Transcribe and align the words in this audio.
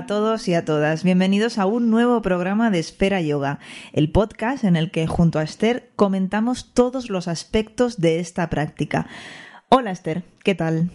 a 0.00 0.06
todos 0.06 0.48
y 0.48 0.54
a 0.54 0.64
todas. 0.64 1.04
Bienvenidos 1.04 1.58
a 1.58 1.66
un 1.66 1.90
nuevo 1.90 2.22
programa 2.22 2.70
de 2.70 2.78
Espera 2.78 3.20
Yoga, 3.20 3.58
el 3.92 4.10
podcast 4.10 4.64
en 4.64 4.76
el 4.76 4.90
que 4.90 5.06
junto 5.06 5.38
a 5.38 5.42
Esther 5.42 5.90
comentamos 5.94 6.72
todos 6.72 7.10
los 7.10 7.28
aspectos 7.28 8.00
de 8.00 8.18
esta 8.18 8.48
práctica. 8.48 9.06
Hola 9.68 9.90
Esther, 9.90 10.24
¿qué 10.42 10.54
tal? 10.54 10.90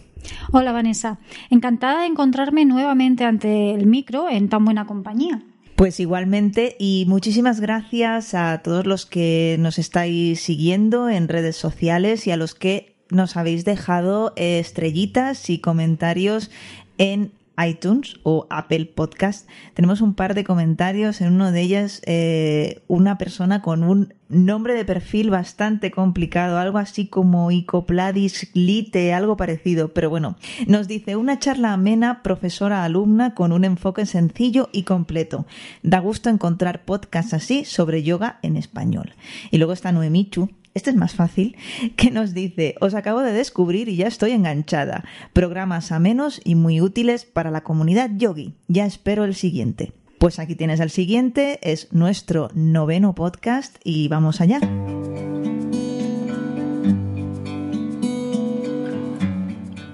Hola 0.50 0.72
Vanessa, 0.72 1.20
encantada 1.50 2.00
de 2.00 2.06
encontrarme 2.06 2.64
nuevamente 2.64 3.22
ante 3.22 3.74
el 3.74 3.86
micro 3.86 4.28
en 4.28 4.48
tan 4.48 4.64
buena 4.64 4.86
compañía. 4.86 5.40
Pues 5.76 6.00
igualmente 6.00 6.74
y 6.76 7.04
muchísimas 7.06 7.60
gracias 7.60 8.34
a 8.34 8.60
todos 8.64 8.86
los 8.86 9.06
que 9.06 9.54
nos 9.60 9.78
estáis 9.78 10.40
siguiendo 10.40 11.08
en 11.08 11.28
redes 11.28 11.54
sociales 11.54 12.26
y 12.26 12.32
a 12.32 12.36
los 12.36 12.56
que 12.56 12.96
nos 13.10 13.36
habéis 13.36 13.64
dejado 13.64 14.32
estrellitas 14.34 15.48
y 15.48 15.60
comentarios 15.60 16.50
en 16.98 17.30
iTunes 17.64 18.16
o 18.22 18.46
Apple 18.50 18.86
Podcast. 18.86 19.48
Tenemos 19.74 20.00
un 20.00 20.14
par 20.14 20.34
de 20.34 20.44
comentarios, 20.44 21.20
en 21.20 21.32
uno 21.32 21.52
de 21.52 21.60
ellos 21.60 22.02
eh, 22.06 22.82
una 22.86 23.18
persona 23.18 23.62
con 23.62 23.82
un 23.82 24.14
nombre 24.28 24.74
de 24.74 24.84
perfil 24.84 25.30
bastante 25.30 25.90
complicado, 25.90 26.58
algo 26.58 26.78
así 26.78 27.06
como 27.06 27.50
Icopladis 27.50 28.50
Lite, 28.54 29.14
algo 29.14 29.36
parecido, 29.36 29.92
pero 29.94 30.10
bueno, 30.10 30.36
nos 30.66 30.88
dice 30.88 31.16
una 31.16 31.38
charla 31.38 31.72
amena, 31.72 32.22
profesora 32.22 32.84
alumna, 32.84 33.34
con 33.34 33.52
un 33.52 33.64
enfoque 33.64 34.06
sencillo 34.06 34.68
y 34.72 34.82
completo. 34.82 35.46
Da 35.82 36.00
gusto 36.00 36.28
encontrar 36.28 36.84
podcasts 36.84 37.34
así 37.34 37.64
sobre 37.64 38.02
yoga 38.02 38.38
en 38.42 38.56
español. 38.56 39.14
Y 39.50 39.58
luego 39.58 39.72
está 39.72 39.92
Noemichu, 39.92 40.50
este 40.76 40.90
es 40.90 40.96
más 40.96 41.14
fácil, 41.14 41.56
que 41.96 42.10
nos 42.10 42.34
dice, 42.34 42.74
os 42.82 42.92
acabo 42.92 43.22
de 43.22 43.32
descubrir 43.32 43.88
y 43.88 43.96
ya 43.96 44.06
estoy 44.06 44.32
enganchada. 44.32 45.04
Programas 45.32 45.90
amenos 45.90 46.38
y 46.44 46.54
muy 46.54 46.82
útiles 46.82 47.24
para 47.24 47.50
la 47.50 47.62
comunidad 47.62 48.10
yogi. 48.14 48.52
Ya 48.68 48.84
espero 48.84 49.24
el 49.24 49.34
siguiente. 49.34 49.94
Pues 50.18 50.38
aquí 50.38 50.54
tienes 50.54 50.80
el 50.80 50.90
siguiente, 50.90 51.58
es 51.62 51.94
nuestro 51.94 52.50
noveno 52.54 53.14
podcast 53.14 53.76
y 53.84 54.08
vamos 54.08 54.42
allá. 54.42 54.60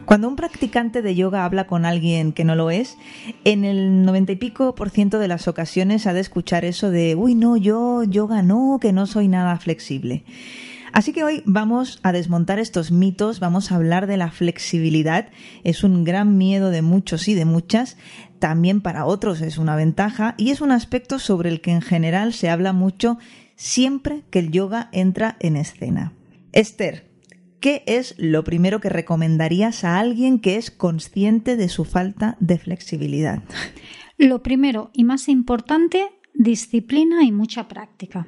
Cuando 0.05 0.27
un 0.27 0.35
practicante 0.35 1.01
de 1.01 1.15
yoga 1.15 1.45
habla 1.45 1.69
con 1.69 1.87
alguien 1.87 2.33
que 2.33 2.45
no 2.45 2.57
lo 2.57 2.73
es, 2.73 2.99
en 3.45 3.65
el 3.65 4.05
noventa 4.05 4.33
y 4.33 4.37
pico 4.37 4.75
por 4.75 4.91
ciento 4.91 5.21
de 5.21 5.29
las 5.29 5.47
ocasiones 5.47 6.09
ha 6.09 6.13
de 6.13 6.21
escuchar 6.21 6.65
eso 6.65 6.91
de, 6.91 7.15
uy, 7.15 7.37
no, 7.37 7.57
yo 7.57 8.03
yoga 8.03 8.43
no, 8.43 8.79
que 8.81 8.93
no 8.93 9.07
soy 9.07 9.29
nada 9.29 9.57
flexible. 9.59 10.25
Así 10.93 11.13
que 11.13 11.25
hoy 11.25 11.43
vamos 11.47 12.01
a 12.03 12.13
desmontar 12.13 12.59
estos 12.59 12.93
mitos, 12.93 13.41
vamos 13.41 13.73
a 13.73 13.77
hablar 13.77 14.07
de 14.07 14.19
la 14.19 14.31
flexibilidad. 14.31 15.31
Es 15.65 15.85
un 15.85 16.05
gran 16.05 16.37
miedo 16.37 16.71
de 16.71 16.83
muchos 16.83 17.29
y 17.29 17.35
de 17.35 17.47
muchas, 17.47 17.97
también 18.39 18.83
para 18.83 19.07
otros 19.07 19.41
es 19.41 19.57
una 19.57 19.75
ventaja 19.75 20.35
y 20.37 20.51
es 20.51 20.61
un 20.61 20.71
aspecto 20.71 21.19
sobre 21.19 21.49
el 21.49 21.61
que 21.61 21.71
en 21.71 21.81
general 21.81 22.35
se 22.35 22.51
habla 22.51 22.73
mucho 22.75 23.19
siempre 23.57 24.25
que 24.31 24.41
el 24.41 24.51
yoga 24.51 24.91
entra 24.93 25.37
en 25.41 25.57
escena. 25.57 26.13
Esther, 26.53 27.09
¿qué 27.61 27.85
es 27.87 28.15
lo 28.19 28.45
primero 28.45 28.81
que 28.81 28.91
recomendarías 28.91 29.85
a 29.85 29.99
alguien 29.99 30.41
que 30.41 30.57
es 30.57 30.71
consciente 30.71 31.57
de 31.57 31.71
su 31.71 31.85
falta 31.87 32.37
de 32.41 32.59
flexibilidad? 32.59 33.43
Lo 34.19 34.43
primero 34.43 34.91
y 34.93 35.05
más 35.05 35.29
importante, 35.29 36.09
disciplina 36.35 37.25
y 37.25 37.33
mucha 37.33 37.67
práctica. 37.67 38.27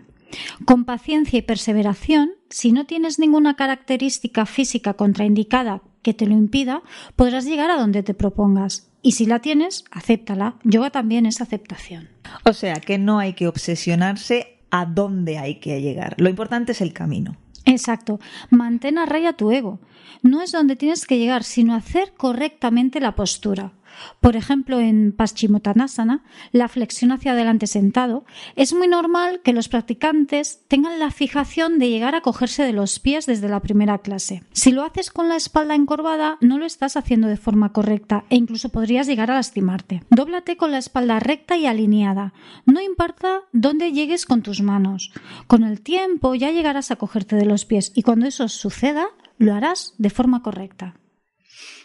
Con 0.65 0.85
paciencia 0.85 1.39
y 1.39 1.43
perseveración, 1.43 2.33
si 2.51 2.73
no 2.73 2.87
tienes 2.87 3.19
ninguna 3.19 3.57
característica 3.57 4.47
física 4.47 4.95
contraindicada 4.95 5.83
que 6.03 6.15
te 6.15 6.27
lo 6.27 6.35
impida, 6.35 6.83
podrás 7.17 7.45
llegar 7.45 7.71
a 7.71 7.77
donde 7.77 8.03
te 8.03 8.15
propongas. 8.15 8.91
Y 9.03 9.13
si 9.13 9.27
la 9.27 9.41
tienes, 9.41 9.85
acéptala. 9.91 10.57
Yoga 10.65 10.91
también 10.91 11.27
es 11.27 11.41
aceptación. 11.41 12.09
O 12.45 12.53
sea, 12.53 12.77
que 12.77 12.99
no 12.99 13.19
hay 13.19 13.35
que 13.35 13.49
obsesionarse 13.49 14.59
a 14.71 14.87
dónde 14.87 15.39
hay 15.39 15.57
que 15.57 15.81
llegar. 15.81 16.15
Lo 16.19 16.29
importante 16.29 16.73
es 16.73 16.81
el 16.81 16.93
camino. 16.93 17.37
Exacto. 17.65 18.21
Mantén 18.51 18.99
a 18.99 19.07
raya 19.07 19.35
tu 19.35 19.51
ego. 19.51 19.81
No 20.23 20.43
es 20.43 20.53
donde 20.53 20.77
tienes 20.77 21.07
que 21.07 21.19
llegar, 21.19 21.45
sino 21.45 21.75
hacer 21.75 22.13
correctamente 22.17 23.01
la 23.01 23.15
postura. 23.15 23.73
Por 24.21 24.37
ejemplo, 24.37 24.81
en 24.81 25.13
Paschimottanasana, 25.13 26.25
la 26.53 26.69
flexión 26.69 27.13
hacia 27.13 27.33
adelante 27.33 27.67
sentado, 27.67 28.25
es 28.57 28.75
muy 28.75 28.89
normal 28.89 29.41
que 29.43 29.53
los 29.53 29.69
practicantes 29.69 30.65
tengan 30.69 30.99
la 30.99 31.11
fijación 31.11 31.79
de 31.79 31.91
llegar 31.91 32.15
a 32.15 32.21
cogerse 32.21 32.63
de 32.63 32.73
los 32.73 32.99
pies 32.99 33.27
desde 33.27 33.49
la 33.49 33.61
primera 33.61 33.99
clase. 33.99 34.43
Si 34.53 34.73
lo 34.73 34.85
haces 34.85 35.11
con 35.11 35.29
la 35.29 35.37
espalda 35.37 35.75
encorvada, 35.75 36.39
no 36.41 36.59
lo 36.59 36.65
estás 36.65 36.97
haciendo 36.97 37.29
de 37.29 37.37
forma 37.37 37.73
correcta 37.73 38.25
e 38.31 38.37
incluso 38.37 38.69
podrías 38.69 39.07
llegar 39.07 39.31
a 39.31 39.35
lastimarte. 39.35 40.03
Dóblate 40.11 40.57
con 40.57 40.71
la 40.71 40.79
espalda 40.79 41.21
recta 41.21 41.57
y 41.57 41.67
alineada. 41.67 42.33
No 42.67 42.81
importa 42.81 43.43
dónde 43.53 43.93
llegues 43.93 44.27
con 44.27 44.43
tus 44.43 44.63
manos. 44.63 45.13
Con 45.47 45.65
el 45.65 45.81
tiempo 45.81 46.35
ya 46.35 46.51
llegarás 46.51 46.91
a 46.91 46.97
cogerte 46.97 47.37
de 47.37 47.47
los 47.47 47.65
pies 47.65 47.93
y 47.95 48.03
cuando 48.03 48.27
eso 48.27 48.49
suceda, 48.49 49.07
lo 49.39 49.55
harás 49.55 49.95
de 49.99 50.11
forma 50.11 50.43
correcta. 50.43 50.95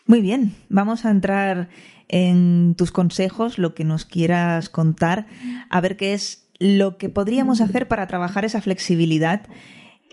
Muy 0.05 0.21
bien, 0.21 0.55
vamos 0.69 1.05
a 1.05 1.11
entrar 1.11 1.69
en 2.09 2.75
tus 2.77 2.91
consejos, 2.91 3.57
lo 3.57 3.73
que 3.73 3.85
nos 3.85 4.05
quieras 4.05 4.67
contar, 4.67 5.27
a 5.69 5.79
ver 5.79 5.95
qué 5.95 6.13
es 6.13 6.49
lo 6.59 6.97
que 6.97 7.09
podríamos 7.09 7.61
hacer 7.61 7.87
para 7.87 8.07
trabajar 8.07 8.43
esa 8.43 8.61
flexibilidad. 8.61 9.47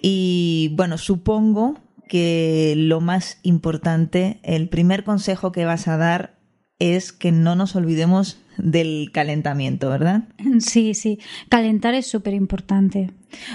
Y 0.01 0.73
bueno, 0.77 0.99
supongo 0.99 1.81
que 2.09 2.75
lo 2.77 3.01
más 3.01 3.41
importante, 3.43 4.39
el 4.43 4.69
primer 4.69 5.03
consejo 5.03 5.51
que 5.51 5.65
vas 5.65 5.89
a 5.89 5.97
dar 5.97 6.37
es 6.79 7.13
que 7.13 7.33
no 7.33 7.57
nos 7.57 7.75
olvidemos 7.75 8.39
del 8.59 9.11
calentamiento, 9.13 9.89
¿verdad? 9.91 10.25
Sí, 10.61 10.95
sí, 10.95 11.19
calentar 11.49 11.95
es 11.95 12.07
súper 12.07 12.35
importante. 12.35 13.11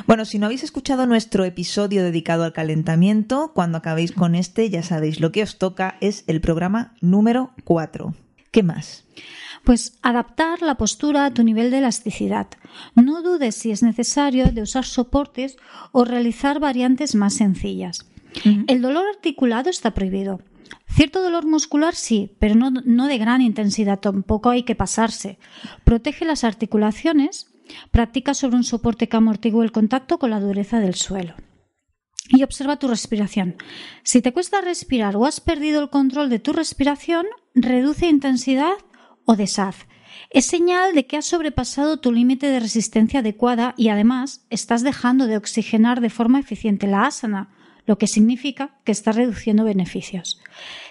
Bueno, 0.05 0.25
si 0.25 0.37
no 0.37 0.45
habéis 0.45 0.63
escuchado 0.63 1.07
nuestro 1.07 1.45
episodio 1.45 2.03
dedicado 2.03 2.43
al 2.43 2.53
calentamiento, 2.53 3.51
cuando 3.55 3.77
acabéis 3.77 4.11
con 4.11 4.35
este 4.35 4.69
ya 4.69 4.83
sabéis 4.83 5.19
lo 5.19 5.31
que 5.31 5.43
os 5.43 5.57
toca 5.57 5.97
es 6.01 6.23
el 6.27 6.41
programa 6.41 6.93
número 7.01 7.51
4. 7.63 8.13
¿Qué 8.51 8.63
más? 8.63 9.05
Pues 9.63 9.97
adaptar 10.01 10.61
la 10.61 10.75
postura 10.75 11.25
a 11.25 11.33
tu 11.33 11.43
nivel 11.43 11.71
de 11.71 11.77
elasticidad. 11.77 12.47
No 12.95 13.21
dudes 13.21 13.55
si 13.55 13.71
es 13.71 13.81
necesario 13.81 14.47
de 14.51 14.61
usar 14.61 14.85
soportes 14.85 15.57
o 15.91 16.03
realizar 16.03 16.59
variantes 16.59 17.15
más 17.15 17.35
sencillas. 17.35 18.05
El 18.67 18.81
dolor 18.81 19.05
articulado 19.07 19.69
está 19.69 19.91
prohibido. 19.93 20.41
Cierto 20.87 21.21
dolor 21.21 21.45
muscular 21.45 21.95
sí, 21.95 22.35
pero 22.39 22.55
no, 22.55 22.71
no, 22.71 23.07
de 23.07 23.17
gran 23.17 23.41
intensidad, 23.41 23.99
tampoco 23.99 24.49
hay 24.49 24.63
que 24.63 24.75
pasarse. 24.75 25.37
Protege 25.85 26.25
las 26.25 26.43
articulaciones, 26.43 27.51
practica 27.91 28.33
sobre 28.33 28.57
un 28.57 28.63
soporte 28.63 29.07
que 29.07 29.17
amortigue 29.17 29.61
el 29.63 29.71
contacto 29.71 30.19
con 30.19 30.31
la 30.31 30.39
dureza 30.39 30.79
del 30.79 30.95
suelo. 30.95 31.35
Y 32.29 32.43
observa 32.43 32.79
tu 32.79 32.87
respiración. 32.87 33.55
Si 34.03 34.21
te 34.21 34.33
cuesta 34.33 34.61
respirar 34.61 35.15
o 35.15 35.25
has 35.25 35.39
perdido 35.39 35.81
el 35.81 35.89
control 35.89 36.29
de 36.29 36.39
tu 36.39 36.53
respiración, 36.53 37.25
reduce 37.53 38.07
intensidad 38.07 38.73
o 39.25 39.35
deshaz. 39.35 39.87
Es 40.29 40.45
señal 40.45 40.93
de 40.93 41.07
que 41.07 41.17
has 41.17 41.25
sobrepasado 41.25 41.97
tu 41.97 42.11
límite 42.11 42.47
de 42.47 42.59
resistencia 42.59 43.19
adecuada 43.19 43.73
y 43.77 43.89
además 43.89 44.45
estás 44.49 44.83
dejando 44.83 45.27
de 45.27 45.37
oxigenar 45.37 45.99
de 46.01 46.09
forma 46.09 46.39
eficiente 46.39 46.87
la 46.87 47.05
asana, 47.05 47.49
lo 47.85 47.97
que 47.97 48.07
significa 48.07 48.77
que 48.85 48.91
estás 48.91 49.15
reduciendo 49.15 49.63
beneficios. 49.63 50.39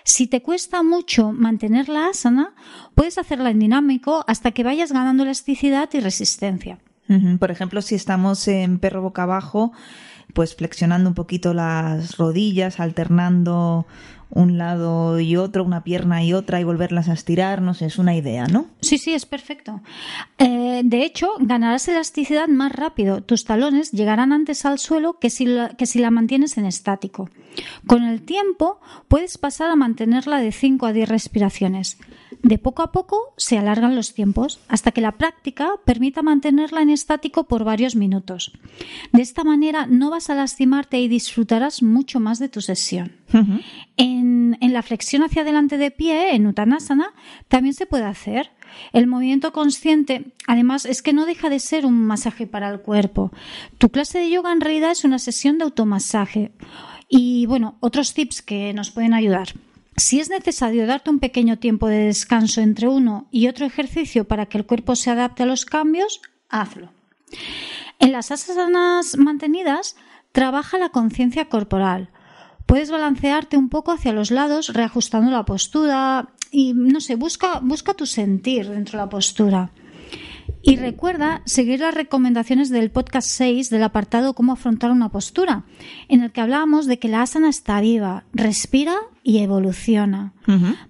Si 0.04 0.26
te 0.26 0.42
cuesta 0.42 0.82
mucho 0.82 1.32
mantener 1.32 1.88
la 1.88 2.08
asana, 2.08 2.54
puedes 2.94 3.16
hacerla 3.16 3.50
en 3.50 3.60
dinámico 3.60 4.24
hasta 4.26 4.50
que 4.50 4.64
vayas 4.64 4.92
ganando 4.92 5.22
elasticidad 5.22 5.88
y 5.92 6.00
resistencia. 6.00 6.78
Por 7.40 7.50
ejemplo, 7.50 7.82
si 7.82 7.96
estamos 7.96 8.46
en 8.46 8.78
perro 8.78 9.02
boca 9.02 9.24
abajo, 9.24 9.72
pues 10.32 10.54
flexionando 10.54 11.08
un 11.08 11.14
poquito 11.14 11.54
las 11.54 12.16
rodillas, 12.18 12.78
alternando 12.78 13.86
un 14.30 14.58
lado 14.58 15.18
y 15.20 15.36
otro, 15.36 15.64
una 15.64 15.82
pierna 15.82 16.22
y 16.22 16.32
otra 16.32 16.60
y 16.60 16.64
volverlas 16.64 17.08
a 17.08 17.12
estirar, 17.12 17.60
no 17.62 17.74
sé, 17.74 17.86
es 17.86 17.98
una 17.98 18.14
idea, 18.14 18.46
¿no? 18.46 18.66
Sí, 18.80 18.98
sí, 18.98 19.12
es 19.12 19.26
perfecto. 19.26 19.80
Eh, 20.38 20.82
de 20.84 21.04
hecho, 21.04 21.30
ganarás 21.40 21.88
elasticidad 21.88 22.48
más 22.48 22.72
rápido. 22.72 23.22
Tus 23.22 23.44
talones 23.44 23.90
llegarán 23.90 24.32
antes 24.32 24.64
al 24.64 24.78
suelo 24.78 25.18
que 25.18 25.30
si, 25.30 25.46
la, 25.46 25.70
que 25.70 25.86
si 25.86 25.98
la 25.98 26.10
mantienes 26.10 26.58
en 26.58 26.66
estático. 26.66 27.28
Con 27.86 28.04
el 28.04 28.22
tiempo, 28.22 28.80
puedes 29.08 29.38
pasar 29.38 29.70
a 29.70 29.76
mantenerla 29.76 30.40
de 30.40 30.52
5 30.52 30.86
a 30.86 30.92
10 30.92 31.08
respiraciones. 31.08 31.98
De 32.42 32.58
poco 32.58 32.82
a 32.82 32.90
poco 32.90 33.34
se 33.36 33.58
alargan 33.58 33.94
los 33.94 34.14
tiempos 34.14 34.60
hasta 34.68 34.92
que 34.92 35.00
la 35.00 35.12
práctica 35.12 35.72
permita 35.84 36.22
mantenerla 36.22 36.80
en 36.80 36.90
estático 36.90 37.44
por 37.44 37.64
varios 37.64 37.96
minutos. 37.96 38.52
De 39.12 39.20
esta 39.20 39.44
manera 39.44 39.86
no 39.86 40.10
vas 40.10 40.30
a 40.30 40.34
lastimarte 40.34 40.98
y 41.00 41.08
disfrutarás 41.08 41.82
mucho 41.82 42.18
más 42.18 42.38
de 42.38 42.48
tu 42.48 42.60
sesión. 42.60 43.12
en, 43.96 44.56
en, 44.60 44.72
la 44.72 44.82
flexión 44.82 45.22
hacia 45.22 45.42
adelante 45.42 45.76
de 45.76 45.90
pie, 45.90 46.34
en 46.34 46.46
Uttanasana, 46.46 47.12
también 47.48 47.74
se 47.74 47.86
puede 47.86 48.04
hacer. 48.04 48.50
El 48.92 49.06
movimiento 49.06 49.52
consciente, 49.52 50.32
además, 50.46 50.86
es 50.86 51.02
que 51.02 51.12
no 51.12 51.26
deja 51.26 51.50
de 51.50 51.60
ser 51.60 51.84
un 51.84 52.06
masaje 52.06 52.46
para 52.46 52.70
el 52.70 52.80
cuerpo. 52.80 53.32
Tu 53.78 53.90
clase 53.90 54.18
de 54.18 54.30
yoga 54.30 54.52
en 54.52 54.60
realidad 54.60 54.92
es 54.92 55.04
una 55.04 55.18
sesión 55.18 55.58
de 55.58 55.64
automasaje. 55.64 56.52
Y 57.08 57.46
bueno, 57.46 57.76
otros 57.80 58.14
tips 58.14 58.40
que 58.40 58.72
nos 58.72 58.90
pueden 58.90 59.12
ayudar. 59.12 59.48
Si 60.00 60.18
es 60.18 60.30
necesario 60.30 60.86
darte 60.86 61.10
un 61.10 61.18
pequeño 61.18 61.58
tiempo 61.58 61.86
de 61.86 62.06
descanso 62.06 62.62
entre 62.62 62.88
uno 62.88 63.28
y 63.30 63.48
otro 63.48 63.66
ejercicio 63.66 64.26
para 64.26 64.46
que 64.46 64.56
el 64.56 64.64
cuerpo 64.64 64.96
se 64.96 65.10
adapte 65.10 65.42
a 65.42 65.46
los 65.46 65.66
cambios, 65.66 66.22
hazlo. 66.48 66.90
En 67.98 68.10
las 68.10 68.30
asanas 68.30 69.18
mantenidas, 69.18 69.96
trabaja 70.32 70.78
la 70.78 70.88
conciencia 70.88 71.50
corporal. 71.50 72.08
Puedes 72.64 72.90
balancearte 72.90 73.58
un 73.58 73.68
poco 73.68 73.92
hacia 73.92 74.14
los 74.14 74.30
lados, 74.30 74.72
reajustando 74.72 75.30
la 75.30 75.44
postura 75.44 76.30
y, 76.50 76.72
no 76.72 77.02
sé, 77.02 77.16
busca, 77.16 77.60
busca 77.60 77.92
tu 77.92 78.06
sentir 78.06 78.70
dentro 78.70 78.98
de 78.98 79.04
la 79.04 79.10
postura. 79.10 79.70
Y 80.62 80.76
recuerda 80.76 81.42
seguir 81.44 81.80
las 81.80 81.94
recomendaciones 81.94 82.70
del 82.70 82.90
podcast 82.90 83.28
6 83.30 83.68
del 83.68 83.82
apartado 83.82 84.34
Cómo 84.34 84.52
afrontar 84.52 84.90
una 84.90 85.10
postura, 85.10 85.64
en 86.08 86.22
el 86.22 86.32
que 86.32 86.40
hablábamos 86.40 86.86
de 86.86 86.98
que 86.98 87.08
la 87.08 87.22
asana 87.22 87.48
está 87.50 87.80
viva, 87.80 88.24
respira 88.32 88.94
y 89.22 89.38
evoluciona. 89.38 90.32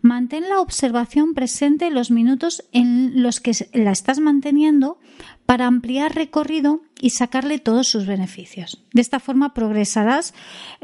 Mantén 0.02 0.48
la 0.48 0.60
observación 0.60 1.34
presente 1.34 1.86
en 1.86 1.94
los 1.94 2.10
minutos 2.10 2.64
en 2.72 3.22
los 3.22 3.40
que 3.40 3.52
la 3.72 3.90
estás 3.90 4.20
manteniendo 4.20 4.98
para 5.46 5.66
ampliar 5.66 6.14
recorrido 6.14 6.82
y 7.00 7.10
sacarle 7.10 7.58
todos 7.58 7.88
sus 7.88 8.06
beneficios. 8.06 8.84
De 8.92 9.00
esta 9.00 9.18
forma 9.18 9.52
progresarás 9.52 10.32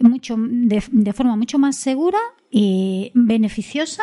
mucho, 0.00 0.36
de, 0.38 0.82
de 0.90 1.12
forma 1.12 1.36
mucho 1.36 1.58
más 1.58 1.76
segura 1.76 2.18
y 2.50 3.12
beneficiosa 3.14 4.02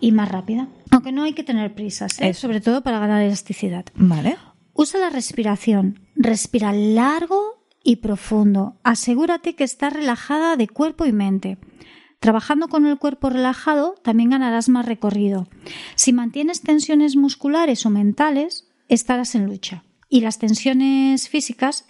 y 0.00 0.12
más 0.12 0.30
rápida. 0.30 0.68
Aunque 0.90 1.12
no 1.12 1.24
hay 1.24 1.32
que 1.32 1.44
tener 1.44 1.74
prisas, 1.74 2.20
¿eh? 2.20 2.34
sobre 2.34 2.60
todo 2.60 2.82
para 2.82 2.98
ganar 2.98 3.22
elasticidad. 3.22 3.86
Vale. 3.94 4.36
Usa 4.72 5.00
la 5.00 5.10
respiración. 5.10 6.00
Respira 6.14 6.72
largo 6.72 7.64
y 7.82 7.96
profundo. 7.96 8.76
Asegúrate 8.84 9.54
que 9.54 9.64
estás 9.64 9.92
relajada 9.92 10.56
de 10.56 10.68
cuerpo 10.68 11.04
y 11.04 11.12
mente. 11.12 11.58
Trabajando 12.20 12.68
con 12.68 12.86
el 12.86 12.98
cuerpo 12.98 13.30
relajado 13.30 13.94
también 14.02 14.30
ganarás 14.30 14.68
más 14.68 14.86
recorrido. 14.86 15.48
Si 15.94 16.12
mantienes 16.12 16.62
tensiones 16.62 17.16
musculares 17.16 17.86
o 17.86 17.90
mentales, 17.90 18.68
estarás 18.88 19.34
en 19.34 19.46
lucha. 19.46 19.84
Y 20.08 20.20
las 20.20 20.38
tensiones 20.38 21.28
físicas 21.28 21.86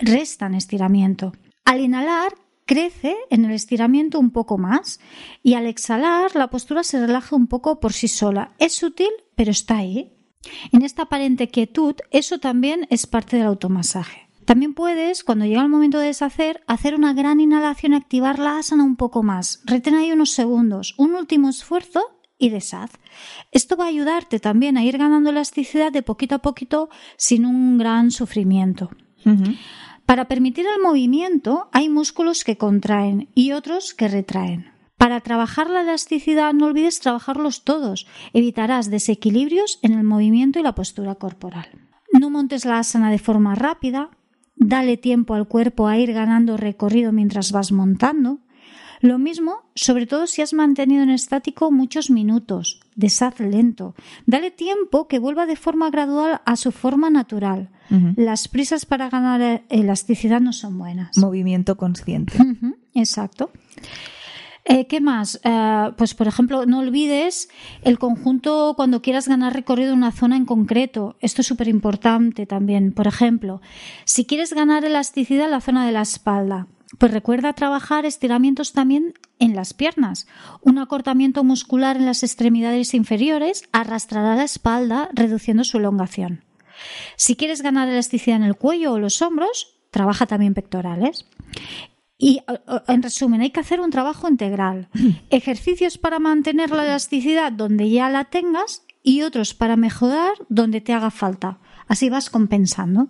restan 0.00 0.54
estiramiento. 0.54 1.32
Al 1.64 1.80
inhalar, 1.80 2.34
crece 2.66 3.16
en 3.30 3.44
el 3.44 3.52
estiramiento 3.52 4.18
un 4.18 4.30
poco 4.30 4.56
más 4.56 5.00
y 5.42 5.54
al 5.54 5.66
exhalar 5.66 6.36
la 6.36 6.50
postura 6.50 6.84
se 6.84 7.00
relaja 7.00 7.36
un 7.36 7.46
poco 7.46 7.80
por 7.80 7.92
sí 7.92 8.08
sola. 8.08 8.54
Es 8.58 8.74
sutil, 8.74 9.10
pero 9.34 9.50
está 9.50 9.78
ahí. 9.78 10.16
En 10.72 10.82
esta 10.82 11.02
aparente 11.02 11.48
quietud, 11.48 11.96
eso 12.10 12.38
también 12.38 12.86
es 12.90 13.06
parte 13.06 13.36
del 13.36 13.46
automasaje. 13.46 14.29
También 14.50 14.74
puedes, 14.74 15.22
cuando 15.22 15.44
llega 15.44 15.62
el 15.62 15.68
momento 15.68 16.00
de 16.00 16.06
deshacer, 16.06 16.64
hacer 16.66 16.96
una 16.96 17.14
gran 17.14 17.38
inhalación 17.38 17.92
y 17.92 17.94
activar 17.94 18.40
la 18.40 18.58
asana 18.58 18.82
un 18.82 18.96
poco 18.96 19.22
más. 19.22 19.62
Retén 19.64 19.94
ahí 19.94 20.10
unos 20.10 20.32
segundos, 20.32 20.96
un 20.98 21.14
último 21.14 21.48
esfuerzo 21.48 22.02
y 22.36 22.48
deshaz. 22.48 22.90
Esto 23.52 23.76
va 23.76 23.84
a 23.84 23.90
ayudarte 23.90 24.40
también 24.40 24.76
a 24.76 24.82
ir 24.82 24.98
ganando 24.98 25.30
elasticidad 25.30 25.92
de 25.92 26.02
poquito 26.02 26.34
a 26.34 26.38
poquito 26.40 26.88
sin 27.16 27.46
un 27.46 27.78
gran 27.78 28.10
sufrimiento. 28.10 28.90
Para 30.04 30.26
permitir 30.26 30.66
el 30.66 30.82
movimiento 30.82 31.68
hay 31.70 31.88
músculos 31.88 32.42
que 32.42 32.58
contraen 32.58 33.28
y 33.36 33.52
otros 33.52 33.94
que 33.94 34.08
retraen. 34.08 34.72
Para 34.96 35.20
trabajar 35.20 35.70
la 35.70 35.82
elasticidad 35.82 36.54
no 36.54 36.66
olvides 36.66 36.98
trabajarlos 36.98 37.62
todos. 37.62 38.08
Evitarás 38.32 38.90
desequilibrios 38.90 39.78
en 39.82 39.92
el 39.92 40.02
movimiento 40.02 40.58
y 40.58 40.64
la 40.64 40.74
postura 40.74 41.14
corporal. 41.14 41.68
No 42.12 42.30
montes 42.30 42.64
la 42.64 42.80
asana 42.80 43.12
de 43.12 43.20
forma 43.20 43.54
rápida. 43.54 44.10
Dale 44.60 44.98
tiempo 44.98 45.32
al 45.32 45.48
cuerpo 45.48 45.88
a 45.88 45.96
ir 45.96 46.12
ganando 46.12 46.58
recorrido 46.58 47.12
mientras 47.12 47.50
vas 47.50 47.72
montando. 47.72 48.40
Lo 49.00 49.18
mismo, 49.18 49.62
sobre 49.74 50.06
todo 50.06 50.26
si 50.26 50.42
has 50.42 50.52
mantenido 50.52 51.02
en 51.02 51.08
estático 51.08 51.70
muchos 51.70 52.10
minutos. 52.10 52.80
Deshaz 52.94 53.40
lento. 53.40 53.94
Dale 54.26 54.50
tiempo 54.50 55.08
que 55.08 55.18
vuelva 55.18 55.46
de 55.46 55.56
forma 55.56 55.88
gradual 55.88 56.42
a 56.44 56.56
su 56.56 56.72
forma 56.72 57.08
natural. 57.08 57.70
Las 58.14 58.46
prisas 58.48 58.84
para 58.84 59.08
ganar 59.08 59.64
elasticidad 59.70 60.40
no 60.40 60.52
son 60.52 60.78
buenas. 60.78 61.16
Movimiento 61.16 61.76
consciente. 61.76 62.34
Exacto. 62.94 63.50
Eh, 64.64 64.86
¿Qué 64.86 65.00
más? 65.00 65.40
Eh, 65.42 65.90
pues, 65.96 66.14
por 66.14 66.28
ejemplo, 66.28 66.66
no 66.66 66.80
olvides 66.80 67.48
el 67.82 67.98
conjunto 67.98 68.74
cuando 68.76 69.02
quieras 69.02 69.26
ganar 69.26 69.54
recorrido 69.54 69.92
en 69.92 69.98
una 69.98 70.12
zona 70.12 70.36
en 70.36 70.44
concreto. 70.44 71.16
Esto 71.20 71.40
es 71.40 71.46
súper 71.46 71.68
importante 71.68 72.46
también. 72.46 72.92
Por 72.92 73.06
ejemplo, 73.06 73.60
si 74.04 74.26
quieres 74.26 74.52
ganar 74.52 74.84
elasticidad 74.84 75.46
en 75.46 75.52
la 75.52 75.60
zona 75.60 75.86
de 75.86 75.92
la 75.92 76.02
espalda, 76.02 76.66
pues 76.98 77.12
recuerda 77.12 77.52
trabajar 77.52 78.04
estiramientos 78.04 78.72
también 78.72 79.14
en 79.38 79.54
las 79.54 79.74
piernas. 79.74 80.26
Un 80.60 80.78
acortamiento 80.78 81.44
muscular 81.44 81.96
en 81.96 82.06
las 82.06 82.22
extremidades 82.22 82.94
inferiores 82.94 83.64
arrastrará 83.72 84.34
la 84.34 84.44
espalda, 84.44 85.08
reduciendo 85.12 85.64
su 85.64 85.78
elongación. 85.78 86.44
Si 87.16 87.36
quieres 87.36 87.62
ganar 87.62 87.88
elasticidad 87.88 88.36
en 88.36 88.44
el 88.44 88.56
cuello 88.56 88.92
o 88.92 88.98
los 88.98 89.22
hombros, 89.22 89.76
trabaja 89.90 90.26
también 90.26 90.54
pectorales. 90.54 91.26
Y 92.22 92.42
en 92.86 93.02
resumen, 93.02 93.40
hay 93.40 93.48
que 93.48 93.60
hacer 93.60 93.80
un 93.80 93.90
trabajo 93.90 94.28
integral. 94.28 94.90
Ejercicios 95.30 95.96
para 95.96 96.18
mantener 96.18 96.70
la 96.70 96.84
elasticidad 96.84 97.50
donde 97.50 97.88
ya 97.88 98.10
la 98.10 98.26
tengas 98.26 98.84
y 99.02 99.22
otros 99.22 99.54
para 99.54 99.76
mejorar 99.76 100.34
donde 100.50 100.82
te 100.82 100.92
haga 100.92 101.10
falta. 101.10 101.60
Así 101.88 102.10
vas 102.10 102.28
compensando. 102.28 103.08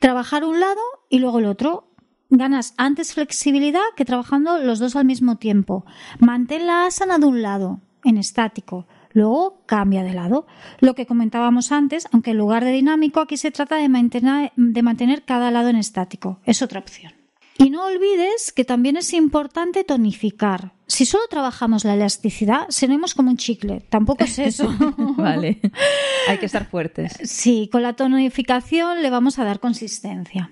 Trabajar 0.00 0.42
un 0.42 0.58
lado 0.58 0.80
y 1.10 1.18
luego 1.18 1.38
el 1.38 1.44
otro. 1.44 1.90
Ganas 2.30 2.72
antes 2.78 3.12
flexibilidad 3.12 3.82
que 3.94 4.06
trabajando 4.06 4.56
los 4.58 4.78
dos 4.78 4.96
al 4.96 5.04
mismo 5.04 5.36
tiempo. 5.36 5.84
Mantén 6.18 6.66
la 6.66 6.86
asana 6.86 7.18
de 7.18 7.26
un 7.26 7.42
lado, 7.42 7.82
en 8.04 8.16
estático. 8.16 8.86
Luego 9.12 9.62
cambia 9.66 10.02
de 10.02 10.14
lado. 10.14 10.46
Lo 10.80 10.94
que 10.94 11.04
comentábamos 11.04 11.72
antes, 11.72 12.08
aunque 12.10 12.30
en 12.30 12.38
lugar 12.38 12.64
de 12.64 12.72
dinámico, 12.72 13.20
aquí 13.20 13.36
se 13.36 13.50
trata 13.50 13.76
de 13.76 13.90
mantener, 13.90 14.50
de 14.56 14.82
mantener 14.82 15.24
cada 15.24 15.50
lado 15.50 15.68
en 15.68 15.76
estático. 15.76 16.40
Es 16.46 16.62
otra 16.62 16.80
opción. 16.80 17.12
Y 17.58 17.70
no 17.70 17.84
olvides 17.86 18.52
que 18.52 18.64
también 18.64 18.96
es 18.96 19.12
importante 19.12 19.84
tonificar. 19.84 20.72
Si 20.86 21.06
solo 21.06 21.24
trabajamos 21.28 21.84
la 21.84 21.94
elasticidad, 21.94 22.66
seremos 22.68 23.14
como 23.14 23.30
un 23.30 23.36
chicle. 23.36 23.82
Tampoco 23.88 24.24
es 24.24 24.38
eso. 24.38 24.74
vale. 25.16 25.60
Hay 26.28 26.38
que 26.38 26.46
estar 26.46 26.68
fuertes. 26.68 27.16
Sí, 27.22 27.68
con 27.70 27.82
la 27.82 27.94
tonificación 27.94 29.02
le 29.02 29.10
vamos 29.10 29.38
a 29.38 29.44
dar 29.44 29.60
consistencia. 29.60 30.50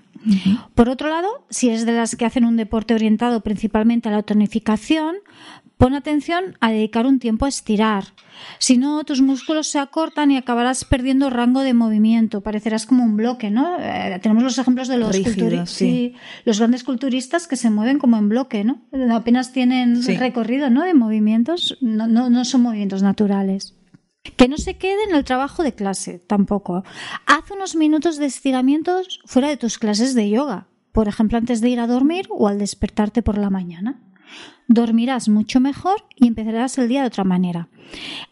Por 0.75 0.89
otro 0.89 1.09
lado, 1.09 1.45
si 1.49 1.69
es 1.69 1.85
de 1.85 1.91
las 1.91 2.15
que 2.15 2.25
hacen 2.25 2.45
un 2.45 2.57
deporte 2.57 2.93
orientado 2.93 3.41
principalmente 3.41 4.09
a 4.09 4.11
la 4.11 4.23
tonificación, 4.23 5.17
Pon 5.83 5.95
atención 5.95 6.55
a 6.61 6.71
dedicar 6.71 7.05
un 7.05 7.19
tiempo 7.19 7.45
a 7.45 7.49
estirar. 7.49 8.05
Si 8.57 8.77
no, 8.77 9.03
tus 9.03 9.21
músculos 9.21 9.67
se 9.67 9.79
acortan 9.79 10.31
y 10.31 10.37
acabarás 10.37 10.85
perdiendo 10.85 11.29
rango 11.29 11.61
de 11.61 11.73
movimiento. 11.73 12.41
Parecerás 12.41 12.85
como 12.85 13.03
un 13.03 13.17
bloque, 13.17 13.49
¿no? 13.49 13.77
Eh, 13.79 14.17
tenemos 14.21 14.43
los 14.43 14.57
ejemplos 14.57 14.87
de 14.87 14.97
los 14.97 15.13
sí. 15.65 16.13
los 16.45 16.59
grandes 16.59 16.85
culturistas 16.85 17.47
que 17.47 17.57
se 17.57 17.69
mueven 17.69 17.99
como 17.99 18.17
en 18.17 18.29
bloque, 18.29 18.63
¿no? 18.63 18.81
Apenas 19.11 19.51
tienen 19.51 20.01
recorrido, 20.03 20.69
¿no? 20.69 20.83
De 20.83 20.93
movimientos, 20.93 21.77
no, 21.81 22.07
no, 22.07 22.29
no 22.29 22.45
son 22.45 22.61
movimientos 22.61 23.03
naturales. 23.03 23.75
Que 24.37 24.47
no 24.47 24.57
se 24.57 24.77
quede 24.77 25.03
en 25.03 25.15
el 25.15 25.23
trabajo 25.23 25.63
de 25.63 25.75
clase, 25.75 26.19
tampoco. 26.19 26.83
Haz 27.25 27.51
unos 27.51 27.75
minutos 27.75 28.17
de 28.17 28.25
estiramientos 28.25 29.19
fuera 29.25 29.49
de 29.49 29.57
tus 29.57 29.77
clases 29.77 30.15
de 30.15 30.29
yoga, 30.29 30.67
por 30.91 31.07
ejemplo, 31.07 31.37
antes 31.37 31.59
de 31.59 31.69
ir 31.69 31.79
a 31.79 31.87
dormir 31.87 32.27
o 32.29 32.47
al 32.47 32.59
despertarte 32.59 33.21
por 33.21 33.37
la 33.37 33.49
mañana 33.49 33.99
dormirás 34.67 35.29
mucho 35.29 35.59
mejor 35.59 36.05
y 36.15 36.27
empezarás 36.27 36.77
el 36.77 36.87
día 36.87 37.01
de 37.01 37.07
otra 37.07 37.23
manera. 37.23 37.67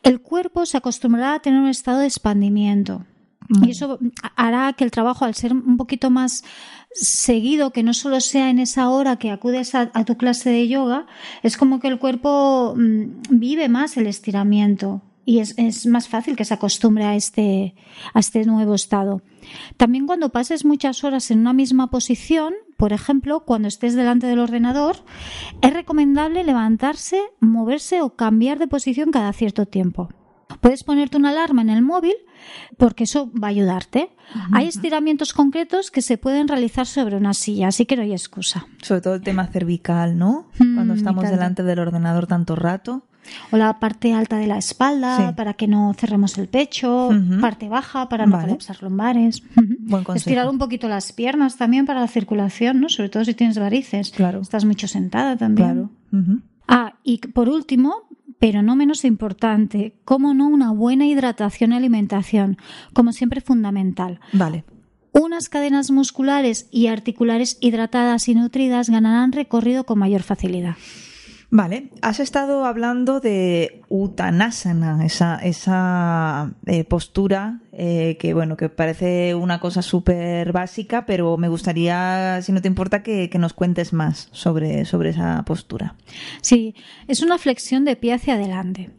El 0.04 0.22
cuerpo 0.22 0.66
se 0.66 0.78
acostumbrará 0.78 1.36
a 1.36 1.40
tener 1.40 1.60
un 1.60 1.68
estado 1.68 2.00
de 2.00 2.08
expandimiento. 2.08 3.06
Y 3.64 3.72
eso 3.72 4.00
hará 4.38 4.72
que 4.74 4.86
el 4.86 4.92
trabajo, 4.92 5.26
al 5.26 5.36
ser 5.36 5.52
un 5.52 5.76
poquito 5.76 6.10
más 6.10 6.46
seguido, 6.94 7.72
que 7.72 7.84
no 7.84 7.94
solo 7.94 8.22
sea 8.22 8.50
en 8.50 8.60
esa 8.60 8.90
hora 8.90 9.18
que 9.18 9.30
acudes 9.30 9.76
a, 9.76 9.88
tu 10.06 10.16
clase 10.16 10.50
de 10.52 10.70
yoga, 10.70 11.06
es 11.44 11.58
como 11.58 11.82
que 11.82 11.90
el 11.90 12.00
cuerpo 12.00 12.76
mm, 12.78 13.24
vive 13.30 13.68
más 13.68 13.98
el 13.98 14.08
estiramiento 14.08 15.02
y 15.26 15.40
es, 15.40 15.54
es, 15.58 15.86
más 15.86 16.08
fácil 16.08 16.36
que 16.36 16.46
se 16.46 16.54
acostumbre 16.54 17.04
a 17.04 17.16
este, 17.16 17.76
a 18.14 18.20
este 18.20 18.44
nuevo 18.46 18.74
estado. 18.74 19.22
También 19.78 20.08
cuando 20.08 20.30
pases 20.30 20.66
muchas 20.66 21.04
horas 21.04 21.32
en 21.32 21.40
una 21.40 21.54
misma 21.54 21.90
posición, 21.90 22.54
por 22.78 22.94
ejemplo, 22.94 23.42
cuando 23.42 23.68
estés 23.68 23.96
delante 23.96 24.28
del 24.28 24.40
ordenador, 24.40 24.98
es 25.62 25.74
recomendable 25.74 26.44
levantarse, 26.44 27.22
moverse 27.40 28.02
o 28.02 28.16
cambiar 28.16 28.60
de 28.60 28.68
posición 28.68 29.12
cada 29.12 29.32
cierto 29.34 29.66
tiempo. 29.66 30.10
Puedes 30.60 30.84
ponerte 30.84 31.18
una 31.18 31.30
alarma 31.30 31.62
en 31.62 31.70
el 31.70 31.82
móvil 31.82 32.16
porque 32.78 33.06
eso 33.06 33.32
va 33.32 33.48
a 33.48 33.52
ayudarte. 33.52 34.10
Hay 34.52 34.68
estiramientos 34.68 35.34
concretos 35.34 35.92
que 35.92 36.02
se 36.02 36.18
pueden 36.18 36.48
realizar 36.48 36.86
sobre 36.86 37.16
una 37.16 37.34
silla, 37.34 37.68
así 37.70 37.86
que 37.86 37.96
no 37.96 38.02
hay 38.02 38.12
excusa. 38.12 38.66
Sobre 38.82 39.02
todo 39.02 39.16
el 39.16 39.22
tema 39.22 39.48
cervical, 39.48 40.18
¿no? 40.18 40.50
Mm, 40.60 40.76
cuando 40.76 40.94
estamos 40.94 41.24
delante 41.24 41.64
del 41.64 41.80
ordenador 41.80 42.28
tanto 42.28 42.56
rato 42.56 43.06
o 43.52 43.58
la 43.58 43.80
parte 43.80 44.14
alta 44.14 44.38
de 44.38 44.48
la 44.48 44.58
espalda 44.58 45.34
para 45.36 45.54
que 45.54 45.68
no 45.68 45.94
cerremos 45.94 46.38
el 46.38 46.48
pecho, 46.48 47.10
parte 47.40 47.70
baja 47.70 48.10
para 48.10 48.26
no 48.26 48.40
colapsar 48.40 48.82
lumbares. 48.82 49.44
Estirar 50.16 50.50
un 50.50 50.58
poquito 50.58 50.88
las 50.88 51.12
piernas 51.12 51.58
también 51.58 51.86
para 51.86 52.02
la 52.02 52.08
circulación, 52.08 52.82
¿no? 52.82 52.90
Sobre 52.90 53.10
todo 53.10 53.26
si 53.26 53.34
tienes 53.34 53.58
varices. 53.58 54.12
Claro. 54.12 54.42
Estás 54.42 54.66
mucho 54.66 54.88
sentada 54.88 55.38
también. 55.38 55.90
Claro. 56.12 56.40
Ah, 56.68 56.96
y 57.04 57.18
por 57.18 57.50
último, 57.50 58.08
pero 58.40 58.64
no 58.64 58.76
menos 58.76 59.06
importante, 59.06 59.96
como 60.04 60.34
no 60.34 60.48
una 60.48 60.72
buena 60.72 61.06
hidratación 61.06 61.74
y 61.74 61.76
alimentación, 61.76 62.58
como 62.94 63.12
siempre 63.12 63.42
fundamental. 63.42 64.20
Vale. 64.34 64.64
Unas 65.14 65.50
cadenas 65.50 65.92
musculares 65.92 66.68
y 66.72 66.88
articulares 66.88 67.58
hidratadas 67.60 68.30
y 68.30 68.36
nutridas 68.36 68.90
ganarán 68.90 69.34
recorrido 69.34 69.84
con 69.84 70.00
mayor 70.00 70.24
facilidad. 70.24 70.76
Vale, 71.54 71.90
has 72.02 72.22
estado 72.22 72.64
hablando 72.64 73.20
de 73.20 73.82
Uttanasana, 73.90 75.06
esa, 75.06 75.36
esa 75.36 76.54
eh, 76.66 76.86
postura 76.86 77.60
eh, 77.74 78.16
que 78.22 78.34
bueno, 78.34 78.56
que 78.56 78.70
parece 78.70 79.36
una 79.36 79.60
cosa 79.60 79.82
súper 79.82 80.54
básica, 80.54 81.06
pero 81.06 81.36
me 81.36 81.50
gustaría, 81.50 82.42
si 82.42 82.54
no 82.54 82.62
te 82.62 82.70
importa, 82.70 83.04
que, 83.04 83.30
que, 83.30 83.38
nos 83.38 83.52
cuentes 83.52 83.92
más 83.92 84.30
sobre, 84.32 84.86
sobre 84.86 85.10
esa 85.10 85.44
postura. 85.44 85.96
Sí, 86.40 86.74
es 87.10 87.22
una 87.22 87.38
flexión 87.38 87.84
de 87.84 87.98
pie 87.98 88.14
hacia 88.14 88.36
adelante. 88.36 88.90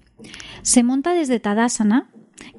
Se 0.60 0.82
monta 0.82 1.14
desde 1.14 1.40
Tadasana, 1.40 2.10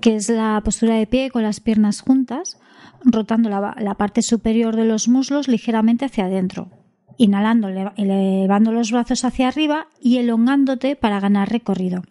que 0.02 0.16
es 0.16 0.28
la 0.28 0.60
postura 0.66 0.96
de 0.96 1.06
pie 1.06 1.30
con 1.30 1.44
las 1.44 1.60
piernas 1.60 2.02
juntas, 2.02 2.58
rotando 3.06 3.48
la, 3.48 3.76
la 3.78 3.94
parte 3.94 4.24
superior 4.24 4.76
de 4.76 4.86
los 4.86 5.08
muslos 5.08 5.48
ligeramente 5.48 6.06
hacia 6.06 6.26
adentro, 6.26 6.72
inhalando, 7.24 7.70
elevando 7.96 8.72
los 8.72 8.92
brazos 8.92 9.24
hacia 9.24 9.48
arriba 9.48 9.88
y 10.02 10.18
elongándote 10.18 10.96
para 10.96 11.20
ganar 11.20 11.50
recorrido. 11.50 12.04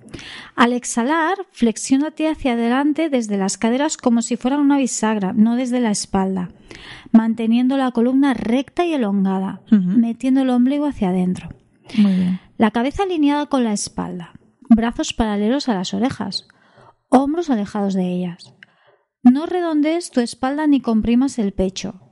Al 0.57 0.73
exhalar, 0.73 1.37
flexiónate 1.52 2.28
hacia 2.28 2.54
adelante 2.54 3.11
desde 3.11 3.37
las 3.37 3.59
caderas 3.59 3.97
como 3.97 4.23
si 4.23 4.37
fueran 4.37 4.61
una 4.61 4.78
bisagra, 4.78 5.33
no 5.35 5.57
desde 5.57 5.81
la 5.81 5.90
espalda, 5.90 6.50
manteniendo 7.11 7.76
la 7.76 7.90
columna 7.90 8.33
recta 8.33 8.87
y 8.87 8.95
elongada, 8.95 9.61
metiendo 9.71 10.42
el 10.42 10.50
ombligo 10.50 10.87
hacia 10.87 11.11
adentro. 11.11 11.50
La 12.57 12.71
cabeza 12.71 13.02
alineada 13.02 13.47
con 13.47 13.64
la 13.64 13.73
espalda, 13.73 14.33
brazos 14.71 15.12
paralelos 15.12 15.69
a 15.69 15.75
las 15.75 15.92
orejas, 15.92 16.49
hombros 17.09 17.50
alejados 17.50 17.92
de 17.92 18.09
ellas. 18.09 18.54
No 19.23 19.47
redondees 19.47 20.11
tu 20.11 20.21
espalda 20.21 20.66
ni 20.66 20.81
comprimas 20.81 21.38
el 21.38 21.52
pecho. 21.52 22.12